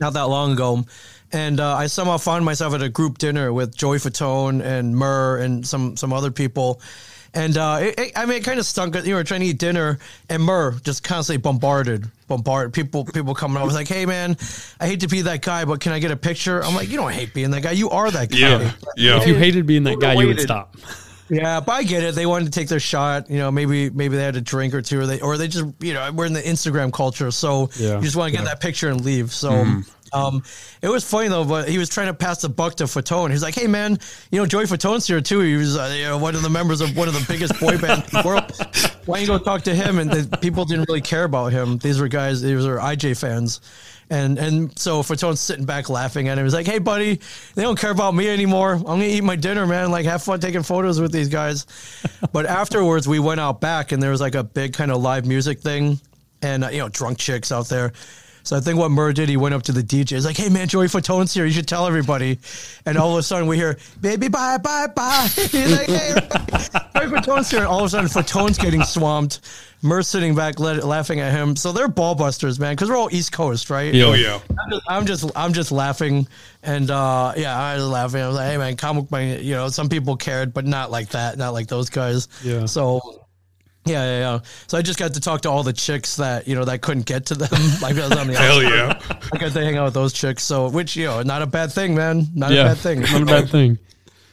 [0.00, 0.84] not that long ago.
[1.34, 5.38] And uh, I somehow found myself at a group dinner with Joey Fatone and Murr
[5.38, 6.78] and some some other people.
[7.32, 8.94] And uh, it, it- I mean, it kind of stunk.
[9.06, 9.98] You were trying to eat dinner,
[10.28, 13.06] and Murr just constantly bombarded, bombarded people.
[13.06, 14.36] People coming up was like, "Hey, man,
[14.78, 16.98] I hate to be that guy, but can I get a picture?" I'm like, "You
[16.98, 17.70] don't hate being that guy.
[17.72, 18.72] You are that guy." Yeah.
[18.98, 19.20] Yeah.
[19.22, 20.76] If you hated being that guy, you would stop.
[21.28, 22.14] Yeah, but I get it.
[22.14, 23.30] They wanted to take their shot.
[23.30, 25.64] You know, maybe maybe they had a drink or two, or they or they just
[25.80, 27.96] you know we're in the Instagram culture, so Yeah.
[27.96, 29.32] you just want to get that picture and leave.
[29.32, 29.50] So.
[29.50, 29.80] Mm-hmm.
[30.12, 30.42] Um,
[30.82, 33.30] it was funny though, but he was trying to pass the buck to Fatone.
[33.30, 33.98] He's like, "Hey man,
[34.30, 35.40] you know Joey Fatone's here too.
[35.40, 37.78] He was, uh, you know, one of the members of one of the biggest boy
[37.78, 38.52] bands in the world.
[39.06, 41.78] Why don't you go talk to him?" And the people didn't really care about him.
[41.78, 43.60] These were guys, these were IJ fans,
[44.10, 46.44] and and so Fatone's sitting back laughing at him.
[46.44, 47.20] He's like, "Hey buddy,
[47.54, 48.74] they don't care about me anymore.
[48.74, 49.90] I'm gonna eat my dinner, man.
[49.90, 51.66] Like have fun taking photos with these guys."
[52.32, 55.24] but afterwards, we went out back, and there was like a big kind of live
[55.24, 55.98] music thing,
[56.42, 57.92] and uh, you know, drunk chicks out there.
[58.44, 60.10] So I think what Murr did, he went up to the DJ.
[60.10, 61.44] He's like, "Hey man, Joey Fatone's here.
[61.44, 62.38] You should tell everybody."
[62.86, 66.14] And all of a sudden, we hear, "Baby, bye, bye, bye." He's like, "Hey,
[66.96, 69.40] Joey Fatone's here." And all of a sudden, Fatone's getting swamped.
[69.84, 71.56] Murr's sitting back, let, laughing at him.
[71.56, 73.92] So they're ball busters, man, because we're all East Coast, right?
[73.96, 74.38] Oh yeah.
[74.58, 76.28] I'm just, I'm just, I'm just laughing,
[76.62, 78.22] and uh, yeah, I was laughing.
[78.22, 81.10] I was like, "Hey, man, comic book, you know, some people cared, but not like
[81.10, 82.66] that, not like those guys." Yeah.
[82.66, 83.21] So,
[83.84, 84.38] yeah, yeah, yeah.
[84.68, 87.06] So I just got to talk to all the chicks that you know that couldn't
[87.06, 87.48] get to them.
[87.82, 89.10] like I was on the Hell outside.
[89.10, 89.18] yeah.
[89.32, 90.42] I got to hang out with those chicks.
[90.44, 92.26] So, which you know, not a bad thing, man.
[92.34, 93.00] Not Yeah, a bad thing.
[93.00, 93.78] Not a bad thing.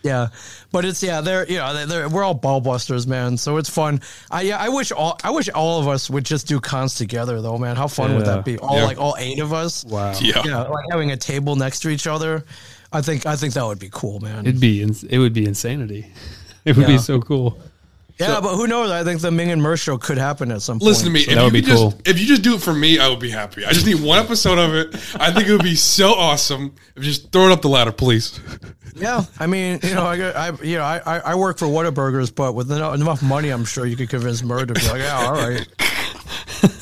[0.01, 0.27] Yeah,
[0.71, 3.35] but it's yeah, they're you know they're, they're we're all ball busters, man.
[3.35, 3.99] So it's fun.
[4.31, 7.41] I yeah, I wish all I wish all of us would just do cons together,
[7.41, 7.75] though, man.
[7.75, 8.57] How fun would that be?
[8.59, 8.85] All Yeah.
[8.85, 9.83] like all eight of us.
[9.83, 10.13] Wow.
[10.21, 10.41] Yeah.
[10.45, 12.45] Yeah, like having a table next to each other.
[12.93, 14.45] I think I think that would be cool, man.
[14.47, 16.09] It'd be ins- it would be insanity.
[16.63, 16.95] It would Yeah.
[16.95, 17.59] be so cool.
[18.19, 18.91] Yeah, but who knows?
[18.91, 20.87] I think the Ming and Murr show could happen at some point.
[20.87, 21.21] Listen to me.
[21.23, 22.01] So- if That would be could just, cool.
[22.05, 23.65] If you just do it for me, I would be happy.
[23.65, 24.93] I just need one episode of it.
[25.19, 26.75] I think it would be so awesome.
[26.97, 28.37] If you just throw it up the ladder, please.
[28.95, 31.67] Yeah, I mean, you know, I, got- I you know, I, I I work for
[31.67, 34.99] Whataburgers, but with enough, enough money, I'm sure you could convince Murr to be like,
[35.01, 35.65] yeah, all right.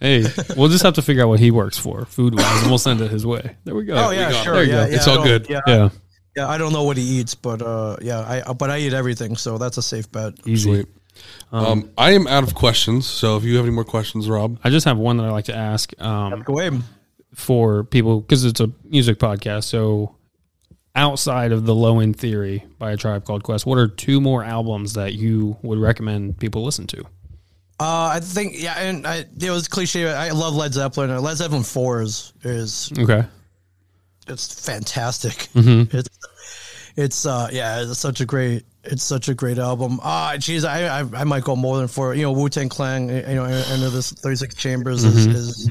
[0.00, 0.26] Hey,
[0.56, 3.00] we'll just have to figure out what he works for, food wise, and we'll send
[3.00, 3.56] it his way.
[3.64, 3.94] There we go.
[3.94, 4.54] Oh yeah, got sure.
[4.54, 4.90] There you yeah, go.
[4.90, 5.46] yeah, It's I all good.
[5.48, 5.88] Yeah, Yeah,
[6.36, 6.48] yeah.
[6.48, 9.58] I don't know what he eats, but uh, yeah, I but I eat everything, so
[9.58, 10.34] that's a safe bet.
[10.46, 10.70] easy.
[10.70, 10.86] Sweet.
[11.52, 14.58] Um, I am out of questions, so if you have any more questions, Rob.
[14.64, 16.82] I just have one that I like to ask um, Go ahead.
[17.34, 19.64] for people because it's a music podcast.
[19.64, 20.16] So,
[20.96, 24.42] outside of the Low End Theory by a Tribe Called Quest, what are two more
[24.42, 27.02] albums that you would recommend people listen to?
[27.80, 30.08] Uh, I think yeah, and I, it was cliche.
[30.08, 31.16] I love Led Zeppelin.
[31.22, 33.24] Led Zeppelin Four is is Okay.
[34.28, 35.48] It's fantastic.
[35.54, 35.96] Mm-hmm.
[35.96, 36.08] It's
[36.96, 39.98] it's uh yeah, it's such a great it's such a great album.
[40.02, 42.14] Ah, geez, I, I I might go more than four.
[42.14, 43.08] You know, Wu Tang Clan.
[43.08, 45.36] You know, Enter this Thirty Six Chambers is, Mm-hmm.
[45.36, 45.70] is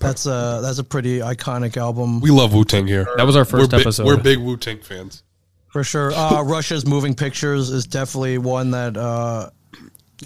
[0.00, 3.06] that's a that's a pretty iconic album We love Wu Tang here.
[3.16, 4.06] That was our We're, first big, episode.
[4.06, 5.22] we're big Wu Tang fans.
[5.68, 6.12] for sure.
[6.14, 9.50] Uh, Rush's Moving Pictures is definitely one that uh,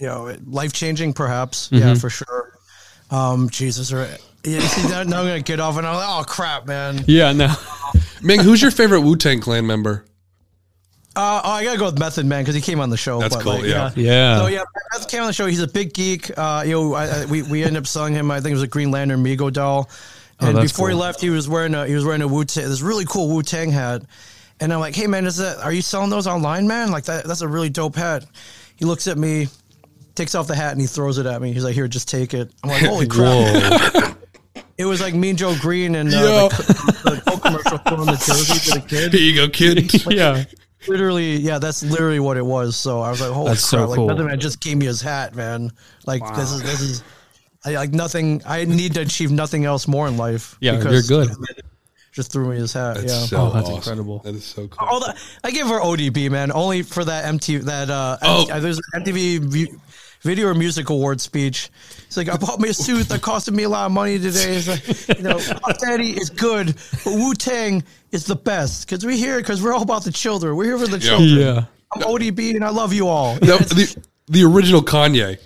[0.01, 1.69] you know life changing, perhaps.
[1.73, 1.95] Yeah, Mm-hmm.
[1.97, 2.59] for sure.
[3.11, 4.07] Um, Jesus, or
[4.49, 7.05] yeah, see, now, now I'm gonna get off and I'm like, oh crap, man.
[7.07, 7.55] Yeah, no.
[8.23, 10.05] Ming, who's your favorite Wu Tang Clan member?
[11.17, 13.19] Uh, oh, I gotta go with Method Man because he came on the show.
[13.19, 13.91] That's but, cool, like, yeah.
[13.97, 14.39] Yeah.
[14.39, 15.47] So yeah, Method came on the show.
[15.47, 16.31] He's a big geek.
[16.39, 18.31] Uh, you know, I, I, we we ended up selling him.
[18.31, 19.91] I think it was a Green Lantern Mego doll.
[20.41, 22.45] And Oh, that's before he left, he was wearing a he was wearing a Wu
[22.45, 24.03] Tang this really cool Wu Tang hat.
[24.61, 26.93] And I'm like, hey man, is that are you selling those online, man?
[26.93, 28.25] Like that that's a really dope hat.
[28.77, 29.49] He looks at me,
[30.15, 31.53] takes off the hat, and he throws it at me.
[31.53, 32.53] He's like, here, just take it.
[32.63, 34.17] I'm like, holy crap!
[34.79, 34.85] Whoa.
[34.85, 36.49] It was like Mean Joe Greene and uh, Yo.
[36.49, 39.13] the, the Coke commercial throwing the jersey to the kid.
[39.13, 40.07] Here you go, kid.
[40.13, 40.45] yeah.
[40.87, 42.77] literally, yeah, that's literally what it was.
[42.77, 43.89] So I was like, holy That's so crap!
[43.89, 44.07] Like cool.
[44.09, 45.73] Method Man just gave me his hat, man.
[46.07, 47.03] Like this is this is.
[47.65, 48.41] I like nothing.
[48.47, 50.57] I need to achieve nothing else more in life.
[50.61, 51.35] Yeah, because you're good.
[52.13, 52.95] Just threw me his hat.
[52.97, 53.19] That's yeah.
[53.27, 53.77] so Oh, that's awesome.
[53.77, 54.19] incredible.
[54.21, 54.89] That is so cool.
[54.89, 58.47] All that I give her ODB, man, only for that MTV that uh, Oh.
[58.49, 59.73] MT- there's an MTV vi-
[60.23, 61.71] Video or Music Award speech.
[62.07, 64.57] It's like I bought me a suit that costed me a lot of money today.
[64.57, 69.05] It's like, you know, Puff Daddy is good, but Wu Tang is the best because
[69.05, 70.57] we're here because we're all about the children.
[70.57, 71.39] We're here for the children.
[71.39, 71.65] Yeah.
[71.95, 73.35] I'm ODB and I love you all.
[73.37, 75.39] No, the, the original Kanye.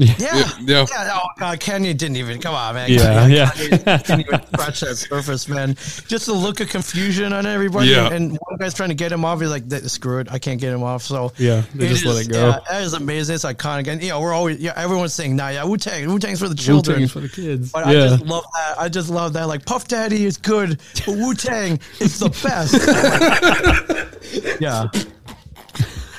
[0.00, 0.86] Yeah, Yeah, yeah.
[0.90, 1.10] yeah.
[1.12, 2.90] Oh God, Kanye didn't even come on, man.
[2.90, 2.98] Yeah,
[3.28, 3.46] Kanye, yeah.
[3.50, 5.74] Kanye didn't even scratch that surface, man.
[6.08, 7.88] Just the look of confusion on everybody.
[7.88, 8.10] Yeah.
[8.10, 9.40] And one guy's trying to get him off.
[9.40, 12.30] He's like, "Screw it, I can't get him off." So Yeah, they just let it
[12.32, 12.48] go.
[12.48, 13.34] Yeah, that is amazing.
[13.34, 14.72] It's iconic, and you know, we're always yeah.
[14.76, 17.70] Everyone's saying, "Nah, yeah, Wu Tang, Wu Tang's for the children." Wu-Tang's for the kids.
[17.72, 18.80] But I just love that.
[18.80, 19.48] I just love that.
[19.48, 22.74] Like Puff Daddy is good, but Wu Tang is the best.
[24.60, 24.88] yeah.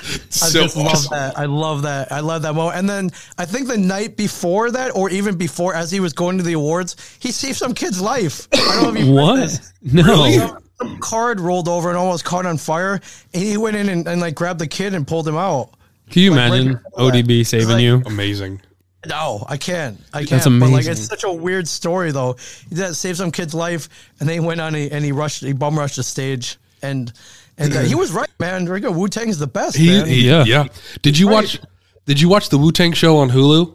[0.14, 1.38] I So just love that.
[1.38, 2.10] I love that.
[2.12, 2.78] I love that moment.
[2.78, 6.38] And then I think the night before that, or even before, as he was going
[6.38, 8.48] to the awards, he saved some kid's life.
[8.52, 9.72] I don't know if you what?
[9.82, 10.30] No.
[10.30, 12.94] Some, some card rolled over and almost caught on fire,
[13.34, 15.70] and he went in and, and like grabbed the kid and pulled him out.
[16.10, 17.24] Can you Like, imagine before that.
[17.24, 18.02] ODB It's saving like- you?
[18.06, 18.60] Amazing.
[19.08, 19.98] No, I can't.
[20.12, 20.30] I can't.
[20.30, 20.92] That's But like, amazing.
[20.92, 22.36] it's such a weird story, though.
[22.68, 23.88] He did saved some kid's life,
[24.20, 26.56] and then he went on a, and he rushed, he bum rushed the stage.
[26.82, 27.12] and
[27.58, 28.66] and uh, he was right, man.
[28.66, 30.06] Wu Tang's the best, He, man.
[30.06, 30.44] he- Yeah.
[30.44, 30.66] yeah.
[31.02, 31.58] Did you watch?
[32.06, 33.74] Did you watch the Wu Tang show on Hulu?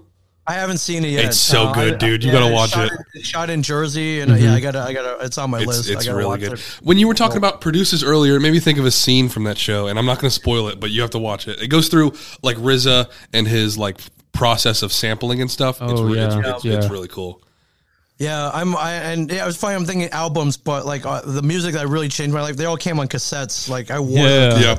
[0.49, 1.25] I haven't seen it yet.
[1.25, 2.23] It's so Uh, good, I- dude.
[2.23, 3.25] You yeah, gotta it's watch shot it.
[3.25, 5.23] Shot in Jersey, and uh, yeah, I gotta, I gotta.
[5.25, 6.07] It's on my It's, list.
[6.07, 6.53] I really watch good.
[6.53, 6.59] It.
[6.81, 9.43] When you were talking about producers earlier, it made me think of a scene from
[9.43, 11.61] that show, and I'm not going to spoil it, but you have to watch it.
[11.61, 12.13] It goes through
[12.43, 13.99] like RZA and his like
[14.31, 15.81] process of sampling and stuff.
[15.81, 16.39] it's, Oh, re- it's, yeah.
[16.55, 16.91] it's, it's Yeah.
[16.91, 17.41] really cool.
[18.19, 18.75] Yeah, I'm.
[18.75, 19.75] I, and yeah, it was funny.
[19.75, 22.77] I'm thinking albums, but like uh, the music that really changed my life, they all
[22.77, 23.69] came on cassettes.
[23.69, 24.17] Like I wore.
[24.17, 24.49] Yeah.
[24.75, 24.77] them.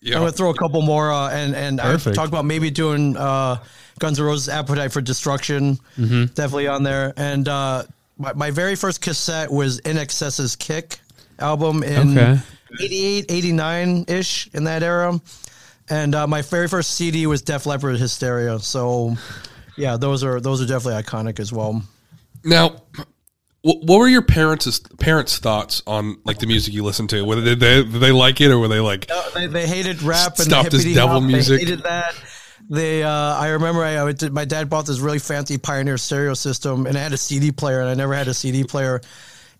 [0.00, 2.16] Yeah, I'm gonna throw a couple more, uh, and and I Perfect.
[2.16, 3.56] talked about maybe doing uh,
[4.00, 6.24] Guns N' Roses' "Appetite for Destruction," Mm-hmm.
[6.34, 7.14] definitely on there.
[7.16, 7.84] And uh,
[8.18, 10.98] my, my very first cassette was INXS's "Kick"
[11.38, 12.40] album in Okay.
[12.80, 15.18] 88, 89 ish in that era.
[15.88, 19.16] And uh, my very first CD was Def Leppard "Hysteria." So,
[19.76, 21.82] yeah, those are those are definitely iconic as well.
[22.44, 22.82] Now,
[23.62, 27.22] wh- what were your parents' parents' thoughts on like the music you listened to?
[27.24, 30.02] Whether did they did they like it or were they like, Uh, they, they hated
[30.02, 31.22] rap and Stop this devil hop.
[31.24, 31.60] music.
[31.60, 32.14] They hated that.
[32.70, 36.32] They, uh, I remember I, I did, my dad bought this really fancy Pioneer stereo
[36.34, 39.02] system, and I had a CD player, and I never had a CD player.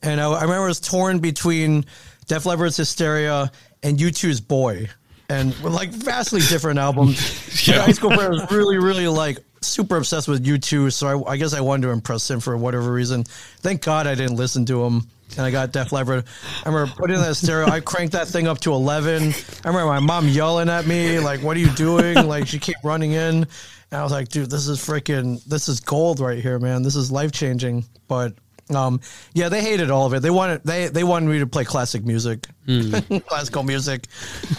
[0.03, 1.85] And I, I remember it was torn between
[2.28, 4.89] Def Leppard's Hysteria and U2's Boy,
[5.28, 7.43] and like vastly different albums.
[7.68, 7.82] Yeah.
[7.82, 11.55] High school player was really, really like super obsessed with U2, so I, I guess
[11.55, 13.25] I wanted to impress him for whatever reason.
[13.25, 15.07] Thank God I didn't listen to him.
[15.37, 16.25] And I got Def Leppard.
[16.65, 17.67] I remember putting that stereo.
[17.67, 19.33] I cranked that thing up to eleven.
[19.65, 22.85] I remember my mom yelling at me, like, "What are you doing?" Like she kept
[22.85, 23.47] running in, and
[23.91, 26.83] I was like, "Dude, this is freaking, this is gold right here, man.
[26.83, 28.35] This is life changing." But
[28.71, 29.01] um,
[29.33, 30.21] yeah, they hated all of it.
[30.21, 32.47] They wanted they they wanted me to play classic music,
[33.27, 34.07] classical music,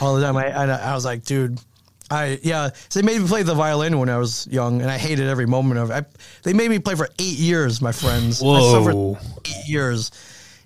[0.01, 0.35] all the time.
[0.35, 1.59] I I, I was like, dude.
[2.11, 4.97] I yeah, so they made me play the violin when I was young, and I
[4.97, 5.93] hated every moment of it.
[5.93, 6.03] I,
[6.43, 8.41] they made me play for eight years, my friends.
[8.43, 9.17] I suffered Whoa.
[9.45, 10.11] eight years.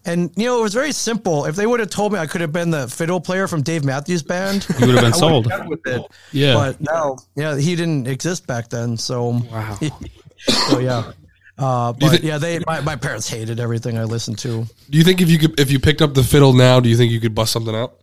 [0.05, 1.45] And you know, it was very simple.
[1.45, 3.83] If they would have told me I could have been the fiddle player from Dave
[3.85, 5.67] Matthews Band, You would have been I would've sold.
[5.69, 6.01] with it.
[6.31, 6.53] Yeah.
[6.55, 8.97] But no, yeah, he didn't exist back then.
[8.97, 9.77] So Wow.
[10.69, 11.11] so yeah.
[11.57, 14.65] Uh, but think- yeah, they my, my parents hated everything I listened to.
[14.89, 16.95] do you think if you could if you picked up the fiddle now, do you
[16.95, 17.98] think you could bust something out?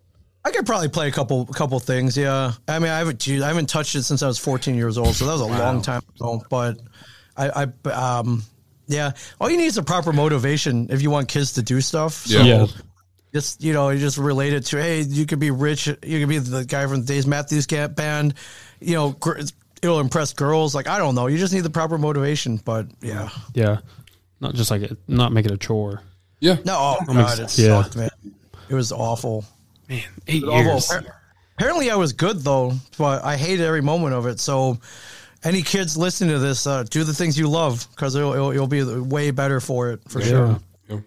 [0.47, 2.17] I could probably play a couple couple things.
[2.17, 4.97] Yeah, I mean, I haven't geez, I haven't touched it since I was 14 years
[4.97, 6.41] old, so that was a long time ago.
[6.49, 6.79] But
[7.37, 8.45] I, I um,
[8.87, 12.13] yeah, all you need is a proper motivation if you want kids to do stuff.
[12.13, 12.45] So Yeah.
[12.45, 12.67] Yeah.
[13.35, 16.29] just you know, you just relate it to hey, you could be rich, you could
[16.29, 18.35] be the guy from the Dave Matthews Camp band.
[18.79, 19.41] You know, gr-
[19.83, 20.77] it'll impress girls.
[20.77, 22.59] Like I don't know, you just need the proper motivation.
[22.59, 23.79] But yeah, Yeah.
[24.41, 26.03] Not just like it, not make it a chore.
[26.39, 26.59] Yeah.
[26.65, 27.83] no, oh god, it yeah.
[27.83, 28.11] sucked, man.
[28.69, 29.45] It was awful.
[29.89, 30.57] Man, eight Awful.
[30.63, 30.89] years.
[30.89, 31.13] Appar-
[31.59, 34.41] Apparently, I was good though, but I hated every moment of it.
[34.41, 34.79] So,
[35.45, 38.67] any kids listening to this, uh, do the things you love because it'll, it'll, it'll
[38.67, 40.59] be way better for it for sure.
[40.89, 40.99] Yeah.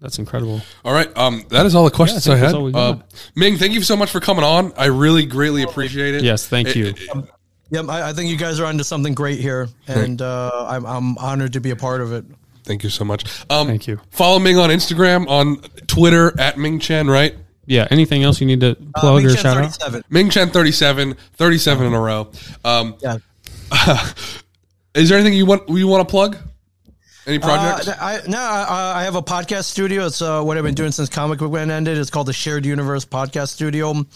[0.00, 0.60] That's incredible.
[0.84, 1.08] All right.
[1.16, 2.44] Um, that is all the questions Yeah, I I, had.
[2.46, 2.96] that's all we Uh.
[3.34, 4.74] Ming, thank you so much for coming on.
[4.76, 6.22] I really greatly appreciate it.
[6.22, 6.86] Yes, thank It- you.
[6.88, 7.24] it-
[7.70, 11.18] Yep, I, I think you guys are onto something great here, and uh, I'm, I'm
[11.18, 12.24] honored to be a part of it.
[12.62, 13.24] thank you so much.
[13.50, 13.98] Um, Thank you.
[14.10, 15.56] Follow Ming on Instagram, on
[15.88, 17.34] Twitter at Ming Chen, right?
[17.66, 17.86] Yeah.
[17.90, 20.02] Anything else you need to Uh, plug Ming or Chen shout out?
[20.10, 22.30] Ming Chen 37, 37 in a row.
[22.64, 23.18] Um, Yeah.
[24.94, 26.36] is there anything you want you want to plug?
[27.26, 27.48] Any Uh.
[28.00, 30.06] I, no, I, I have a podcast studio.
[30.06, 31.98] It's uh, what I've been doing since Comic Book Men ended.
[31.98, 34.06] It's called the Shared Universe Podcast Studio.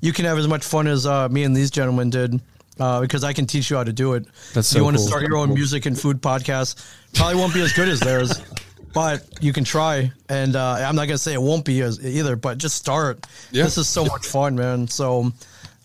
[0.00, 2.40] You can have as much fun as uh, me and these gentlemen did
[2.78, 4.24] uh, because I can teach you how to do it.
[4.54, 5.08] That's if you so want to cool.
[5.08, 6.80] start your own music and food podcast,
[7.14, 8.40] probably won't be as good as theirs,
[8.92, 10.12] but you can try.
[10.28, 13.26] And uh, I'm not gonna say it won't be as either, but just start.
[13.50, 13.64] Yeah.
[13.64, 14.88] This is so much fun, man.
[14.88, 15.32] So,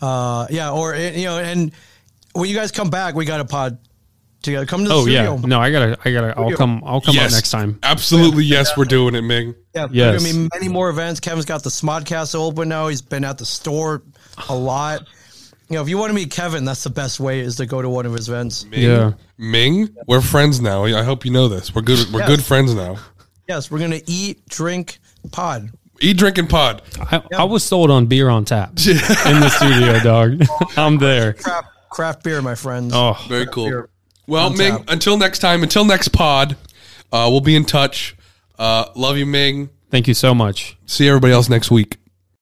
[0.01, 1.71] uh, yeah, or you know, and
[2.33, 3.77] when you guys come back, we got a pod
[4.41, 4.65] together.
[4.65, 5.35] Come to the Oh studio.
[5.35, 5.45] yeah.
[5.45, 5.97] No, I gotta.
[6.05, 6.37] I gotta.
[6.37, 6.83] I'll come.
[6.85, 7.79] I'll come out next time.
[7.83, 9.55] Absolutely, yes, we're doing it, Ming.
[9.73, 10.21] Yeah, Yes.
[10.21, 11.19] there's gonna be many more events.
[11.19, 12.87] Kevin's got the Smodcast open now.
[12.87, 14.03] He's been at the store
[14.49, 15.07] a lot.
[15.69, 17.81] You know, if you want to meet Kevin, that's the best way is to go
[17.81, 18.65] to one of his events.
[18.65, 19.13] Ming, Yeah.
[19.37, 20.85] Ming, we're friends now.
[20.85, 21.73] I hope you know this.
[21.73, 22.11] We're good.
[22.13, 22.29] We're Yes.
[22.29, 22.97] good friends now.
[23.47, 24.99] Yes, we're gonna eat, drink,
[25.31, 25.69] pod.
[26.01, 26.81] Eat, drink, and pod.
[26.99, 30.45] I, I was sold on beer on tap in the studio, dog.
[30.77, 31.33] I'm there.
[31.33, 32.91] Craft, craft beer, my friends.
[32.95, 33.85] Oh, Very cool.
[34.27, 34.89] Well, Ming, tap.
[34.89, 36.57] until next time, until next pod,
[37.11, 38.15] uh, we'll be in touch.
[38.59, 39.69] Uh, love you, Ming.
[39.89, 40.77] thank you so much.
[40.85, 41.97] See everybody else next week.